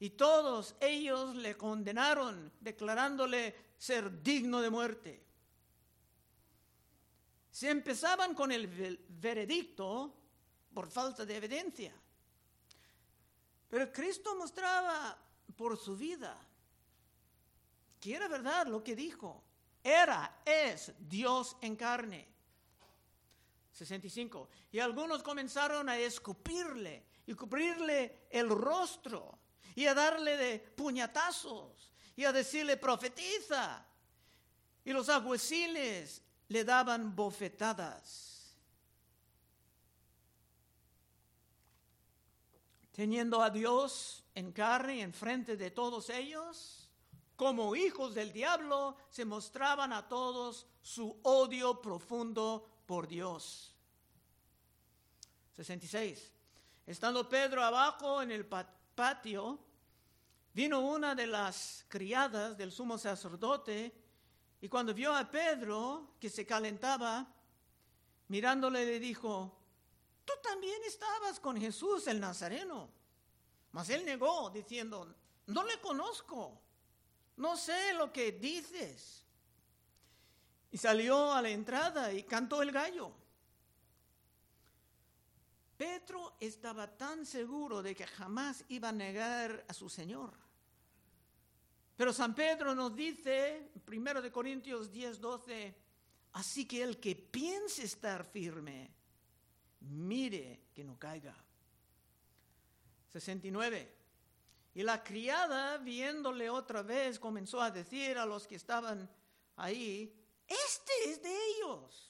Y 0.00 0.10
todos 0.10 0.74
ellos 0.80 1.36
le 1.36 1.56
condenaron, 1.56 2.52
declarándole 2.58 3.54
ser 3.78 4.20
digno 4.24 4.60
de 4.60 4.70
muerte. 4.70 5.24
Se 7.52 7.70
empezaban 7.70 8.34
con 8.34 8.50
el 8.50 8.66
veredicto 8.66 10.12
por 10.74 10.90
falta 10.90 11.24
de 11.24 11.36
evidencia. 11.36 11.94
Pero 13.68 13.92
Cristo 13.92 14.34
mostraba 14.34 15.16
por 15.54 15.78
su 15.78 15.96
vida 15.96 16.36
que 18.00 18.16
era 18.16 18.26
verdad 18.26 18.66
lo 18.66 18.82
que 18.82 18.96
dijo. 18.96 19.44
Era, 19.80 20.42
es 20.44 20.92
Dios 20.98 21.56
en 21.60 21.76
carne. 21.76 22.39
65. 23.80 24.50
Y 24.72 24.78
algunos 24.78 25.22
comenzaron 25.22 25.88
a 25.88 25.96
escupirle 25.98 27.06
y 27.26 27.32
cubrirle 27.32 28.26
el 28.30 28.50
rostro 28.50 29.38
y 29.74 29.86
a 29.86 29.94
darle 29.94 30.36
de 30.36 30.58
puñatazos 30.58 31.90
y 32.14 32.24
a 32.24 32.32
decirle 32.32 32.76
profetiza. 32.76 33.86
Y 34.84 34.92
los 34.92 35.08
aguaciles 35.08 36.22
le 36.48 36.64
daban 36.64 37.16
bofetadas. 37.16 38.58
Teniendo 42.92 43.42
a 43.42 43.48
Dios 43.48 44.24
en 44.34 44.52
carne 44.52 45.00
en 45.00 45.14
frente 45.14 45.56
de 45.56 45.70
todos 45.70 46.10
ellos, 46.10 46.90
como 47.34 47.74
hijos 47.74 48.14
del 48.14 48.30
diablo, 48.30 48.98
se 49.08 49.24
mostraban 49.24 49.94
a 49.94 50.06
todos 50.06 50.66
su 50.82 51.18
odio 51.22 51.80
profundo 51.80 52.68
por 52.84 53.06
Dios. 53.06 53.69
66. 55.64 56.32
Estando 56.86 57.28
Pedro 57.28 57.62
abajo 57.62 58.22
en 58.22 58.30
el 58.30 58.46
patio, 58.46 59.58
vino 60.54 60.80
una 60.80 61.14
de 61.14 61.26
las 61.26 61.84
criadas 61.86 62.56
del 62.56 62.72
sumo 62.72 62.96
sacerdote 62.96 63.92
y 64.62 64.68
cuando 64.70 64.94
vio 64.94 65.14
a 65.14 65.30
Pedro 65.30 66.14
que 66.18 66.30
se 66.30 66.46
calentaba, 66.46 67.26
mirándole 68.28 68.86
le 68.86 68.98
dijo, 68.98 69.54
tú 70.24 70.32
también 70.42 70.82
estabas 70.86 71.38
con 71.38 71.60
Jesús 71.60 72.06
el 72.06 72.20
Nazareno. 72.20 72.88
Mas 73.72 73.90
él 73.90 74.06
negó, 74.06 74.48
diciendo, 74.48 75.14
no 75.46 75.62
le 75.64 75.78
conozco, 75.78 76.58
no 77.36 77.56
sé 77.56 77.92
lo 77.92 78.10
que 78.10 78.32
dices. 78.32 79.26
Y 80.70 80.78
salió 80.78 81.34
a 81.34 81.42
la 81.42 81.50
entrada 81.50 82.12
y 82.12 82.22
cantó 82.22 82.62
el 82.62 82.72
gallo. 82.72 83.19
Pedro 85.80 86.36
estaba 86.38 86.86
tan 86.94 87.24
seguro 87.24 87.82
de 87.82 87.94
que 87.94 88.06
jamás 88.06 88.66
iba 88.68 88.90
a 88.90 88.92
negar 88.92 89.64
a 89.66 89.72
su 89.72 89.88
Señor. 89.88 90.34
Pero 91.96 92.12
San 92.12 92.34
Pedro 92.34 92.74
nos 92.74 92.94
dice, 92.94 93.70
primero 93.86 94.20
de 94.20 94.30
Corintios 94.30 94.92
10, 94.92 95.18
12, 95.18 95.74
así 96.32 96.68
que 96.68 96.82
el 96.82 97.00
que 97.00 97.16
piense 97.16 97.84
estar 97.84 98.26
firme, 98.26 98.90
mire 99.80 100.64
que 100.74 100.84
no 100.84 100.98
caiga. 100.98 101.34
69. 103.08 103.96
Y 104.74 104.82
la 104.82 105.02
criada, 105.02 105.78
viéndole 105.78 106.50
otra 106.50 106.82
vez, 106.82 107.18
comenzó 107.18 107.58
a 107.62 107.70
decir 107.70 108.18
a 108.18 108.26
los 108.26 108.46
que 108.46 108.56
estaban 108.56 109.08
ahí, 109.56 110.14
este 110.46 110.92
es 111.06 111.22
de 111.22 111.34
ellos. 111.52 112.09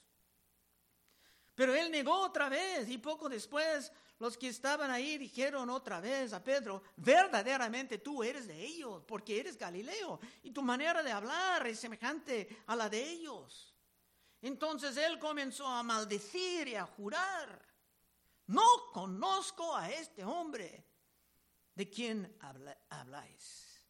Pero 1.61 1.75
él 1.75 1.90
negó 1.90 2.14
otra 2.23 2.49
vez 2.49 2.88
y 2.88 2.96
poco 2.96 3.29
después 3.29 3.92
los 4.18 4.38
que 4.38 4.49
estaban 4.49 4.90
ahí 4.90 5.18
dijeron 5.18 5.68
otra 5.68 6.01
vez 6.01 6.33
a 6.33 6.42
Pedro, 6.42 6.83
verdaderamente 6.96 7.99
tú 7.99 8.23
eres 8.23 8.46
de 8.46 8.64
ellos 8.64 9.03
porque 9.07 9.38
eres 9.38 9.59
Galileo 9.59 10.18
y 10.42 10.53
tu 10.53 10.62
manera 10.62 11.03
de 11.03 11.12
hablar 11.12 11.66
es 11.66 11.79
semejante 11.79 12.62
a 12.66 12.75
la 12.75 12.88
de 12.88 13.07
ellos. 13.07 13.75
Entonces 14.40 14.96
él 14.96 15.18
comenzó 15.18 15.66
a 15.66 15.83
maldecir 15.83 16.66
y 16.66 16.77
a 16.77 16.87
jurar, 16.87 17.62
no 18.46 18.64
conozco 18.94 19.77
a 19.77 19.90
este 19.90 20.25
hombre 20.25 20.83
de 21.75 21.90
quien 21.90 22.38
habláis. 22.88 23.85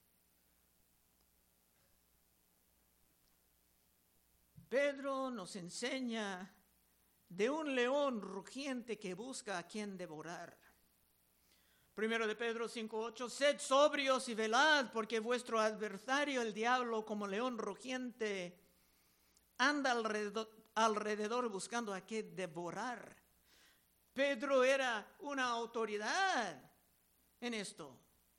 Pedro 4.68 5.30
nos 5.30 5.54
enseña 5.54 6.56
de 7.30 7.48
un 7.48 7.74
león 7.74 8.20
rugiente 8.20 8.98
que 8.98 9.14
busca 9.14 9.56
a 9.56 9.62
quien 9.62 9.96
devorar. 9.96 10.56
Primero 11.94 12.26
de 12.26 12.34
Pedro 12.34 12.68
5:8, 12.68 13.28
sed 13.28 13.58
sobrios 13.58 14.28
y 14.28 14.34
velad, 14.34 14.90
porque 14.92 15.20
vuestro 15.20 15.60
adversario, 15.60 16.42
el 16.42 16.52
diablo, 16.52 17.04
como 17.04 17.26
león 17.26 17.56
rugiente, 17.56 18.58
anda 19.58 19.92
alrededor, 19.92 20.50
alrededor 20.74 21.48
buscando 21.48 21.94
a 21.94 22.00
qué 22.00 22.22
devorar. 22.24 23.16
Pedro 24.12 24.64
era 24.64 25.16
una 25.20 25.50
autoridad 25.50 26.60
en 27.40 27.54
esto, 27.54 27.96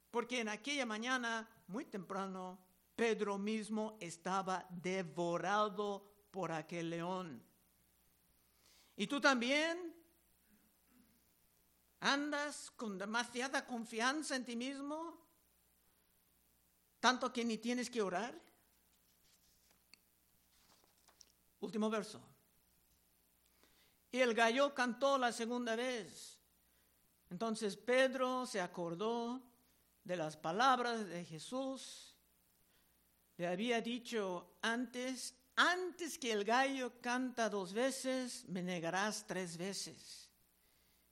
porque 0.10 0.42
en 0.42 0.50
aquella 0.50 0.86
mañana, 0.86 1.48
muy 1.68 1.86
temprano, 1.86 2.60
Pedro 2.96 3.38
mismo 3.38 3.98
estaba 4.02 4.66
devorado 4.70 6.28
por 6.30 6.52
aquel 6.52 6.90
león. 6.90 7.51
¿Y 9.02 9.08
tú 9.08 9.20
también 9.20 9.96
andas 12.02 12.70
con 12.70 13.00
demasiada 13.00 13.66
confianza 13.66 14.36
en 14.36 14.46
ti 14.46 14.56
mismo? 14.56 15.18
Tanto 17.00 17.34
que 17.34 17.44
ni 17.44 17.58
tienes 17.58 17.90
que 17.90 18.04
orar. 18.04 18.40
Último 21.62 21.90
verso. 21.90 22.22
Y 24.12 24.20
el 24.20 24.36
gallo 24.36 24.72
cantó 24.76 25.18
la 25.18 25.32
segunda 25.32 25.76
vez. 25.76 26.40
Entonces 27.32 27.76
Pedro 27.78 28.46
se 28.46 28.62
acordó 28.62 29.42
de 30.04 30.16
las 30.16 30.38
palabras 30.38 31.08
de 31.08 31.26
Jesús. 31.26 32.16
Le 33.38 33.48
había 33.48 33.82
dicho 33.82 34.58
antes, 34.62 35.41
antes 35.62 36.18
que 36.18 36.32
el 36.32 36.44
gallo 36.44 37.00
canta 37.02 37.48
dos 37.48 37.72
veces, 37.72 38.46
me 38.48 38.64
negarás 38.64 39.28
tres 39.28 39.58
veces. 39.58 40.28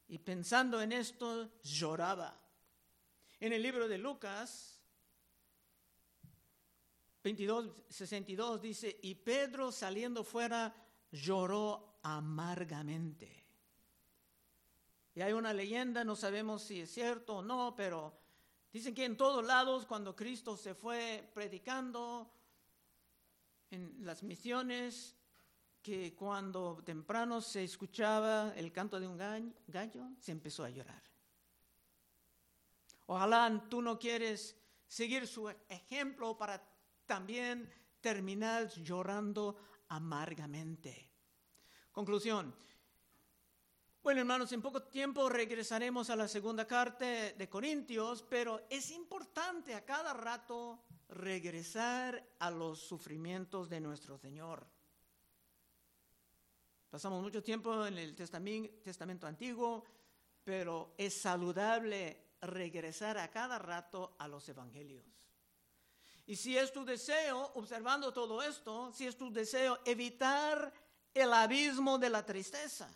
Y 0.08 0.18
pensando 0.18 0.82
en 0.82 0.92
esto, 0.92 1.52
lloraba. 1.62 2.36
En 3.40 3.54
el 3.54 3.62
libro 3.62 3.88
de 3.88 4.00
Lucas 4.00 4.82
22, 7.24 7.70
62 7.90 8.62
dice, 8.62 9.00
y 9.04 9.14
Pedro 9.14 9.72
saliendo 9.72 10.24
fuera 10.24 10.74
lloró 11.12 12.00
amargamente. 12.02 13.46
Y 15.14 15.22
hay 15.22 15.34
una 15.34 15.54
leyenda, 15.54 16.04
no 16.04 16.16
sabemos 16.16 16.64
si 16.64 16.82
es 16.82 16.92
cierto 16.92 17.38
o 17.38 17.42
no, 17.44 17.76
pero 17.76 18.18
dicen 18.74 18.96
que 18.96 19.06
en 19.06 19.16
todos 19.16 19.46
lados 19.46 19.86
cuando 19.86 20.16
Cristo 20.16 20.58
se 20.58 20.74
fue 20.74 21.30
predicando, 21.36 22.32
en 23.72 24.06
las 24.06 24.24
misiones 24.24 25.16
que 25.82 26.16
cuando 26.16 26.82
temprano 26.84 27.42
se 27.42 27.64
escuchaba 27.64 28.54
el 28.56 28.72
canto 28.72 29.00
de 29.00 29.08
un 29.08 29.18
gallo, 29.18 30.12
se 30.20 30.32
empezó 30.32 30.64
a 30.64 30.70
llorar. 30.70 31.02
Ojalá 33.08 33.66
tú 33.70 33.82
no 33.82 33.98
quieres 33.98 34.56
seguir 34.88 35.26
su 35.28 35.50
ejemplo 35.68 36.38
para 36.38 36.62
también 37.06 37.72
terminar 38.02 38.70
llorando 38.70 39.58
amargamente. 39.88 41.10
Conclusión. 41.92 42.56
Bueno, 44.10 44.22
hermanos, 44.22 44.52
en 44.54 44.62
poco 44.64 44.82
tiempo 44.82 45.30
regresaremos 45.30 46.10
a 46.10 46.16
la 46.16 46.28
segunda 46.28 46.66
carta 46.66 47.06
de 47.06 47.48
Corintios, 47.48 48.24
pero 48.24 48.66
es 48.68 48.90
importante 48.90 49.76
a 49.76 49.86
cada 49.86 50.16
rato 50.16 50.80
regresar 51.10 52.20
a 52.40 52.50
los 52.50 52.80
sufrimientos 52.80 53.70
de 53.70 53.80
nuestro 53.80 54.18
Señor. 54.18 54.66
Pasamos 56.90 57.22
mucho 57.22 57.44
tiempo 57.44 57.86
en 57.86 58.00
el 58.00 58.16
testamento, 58.16 59.28
antiguo, 59.28 59.86
pero 60.44 60.96
es 60.98 61.22
saludable 61.22 62.32
regresar 62.42 63.20
a 63.20 63.30
cada 63.30 63.60
rato 63.60 64.16
a 64.18 64.28
los 64.28 64.50
evangelios. 64.50 65.06
Y 66.26 66.36
si 66.36 66.58
es 66.58 66.74
tu 66.74 66.84
deseo, 66.84 67.52
observando 67.54 68.12
todo 68.12 68.42
esto, 68.42 68.92
si 68.92 69.06
es 69.06 69.16
tu 69.16 69.32
deseo 69.32 69.78
evitar 69.86 70.74
el 71.14 71.32
abismo 71.32 72.00
de 72.00 72.10
la 72.10 72.26
tristeza 72.26 72.90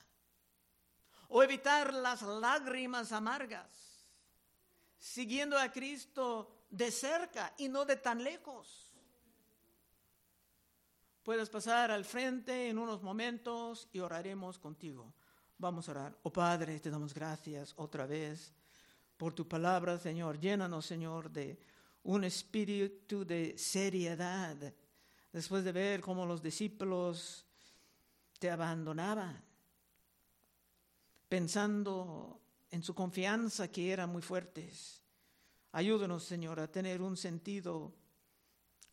o 1.35 1.41
evitar 1.41 1.91
las 1.95 2.21
lágrimas 2.21 3.11
amargas, 3.11 4.05
siguiendo 4.99 5.57
a 5.57 5.71
Cristo 5.71 6.67
de 6.69 6.91
cerca 6.91 7.55
y 7.57 7.69
no 7.69 7.85
de 7.85 7.95
tan 7.95 8.23
lejos. 8.23 8.91
Puedes 11.23 11.49
pasar 11.49 11.89
al 11.89 12.05
frente 12.05 12.69
en 12.69 12.77
unos 12.77 13.01
momentos 13.01 13.89
y 13.91 13.99
oraremos 13.99 14.59
contigo. 14.59 15.11
Vamos 15.57 15.89
a 15.89 15.93
orar. 15.93 16.19
Oh 16.21 16.31
Padre, 16.31 16.79
te 16.79 16.91
damos 16.91 17.15
gracias 17.15 17.73
otra 17.77 18.05
vez 18.05 18.53
por 19.17 19.33
tu 19.33 19.47
palabra, 19.47 19.97
Señor. 19.97 20.39
Llénanos, 20.39 20.85
Señor, 20.85 21.31
de 21.31 21.59
un 22.03 22.25
espíritu 22.25 23.25
de 23.25 23.57
seriedad 23.57 24.55
después 25.31 25.63
de 25.63 25.71
ver 25.71 25.99
cómo 26.01 26.27
los 26.27 26.43
discípulos 26.43 27.43
te 28.37 28.51
abandonaban, 28.51 29.43
pensando 31.33 32.39
en 32.69 32.83
su 32.83 32.93
confianza 32.93 33.67
que 33.71 33.91
eran 33.91 34.11
muy 34.11 34.21
fuertes. 34.21 35.01
Ayúdanos, 35.71 36.25
Señor, 36.25 36.59
a 36.59 36.71
tener 36.71 37.01
un 37.01 37.17
sentido 37.17 37.91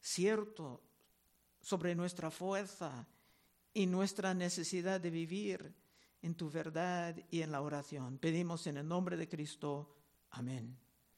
cierto 0.01 0.81
sobre 1.61 1.95
nuestra 1.95 2.31
fuerza 2.31 3.07
y 3.75 3.85
nuestra 3.85 4.33
necesidad 4.33 5.03
de 5.03 5.11
vivir 5.11 5.75
en 6.23 6.35
tu 6.35 6.49
verdad 6.49 7.15
y 7.31 7.43
en 7.43 7.53
la 7.53 7.61
oración. 7.61 8.17
Pedimos 8.17 8.67
en 8.67 8.79
el 8.79 8.89
nombre 8.89 9.19
de 9.19 9.29
Cristo. 9.29 9.95
Amén. 10.31 10.79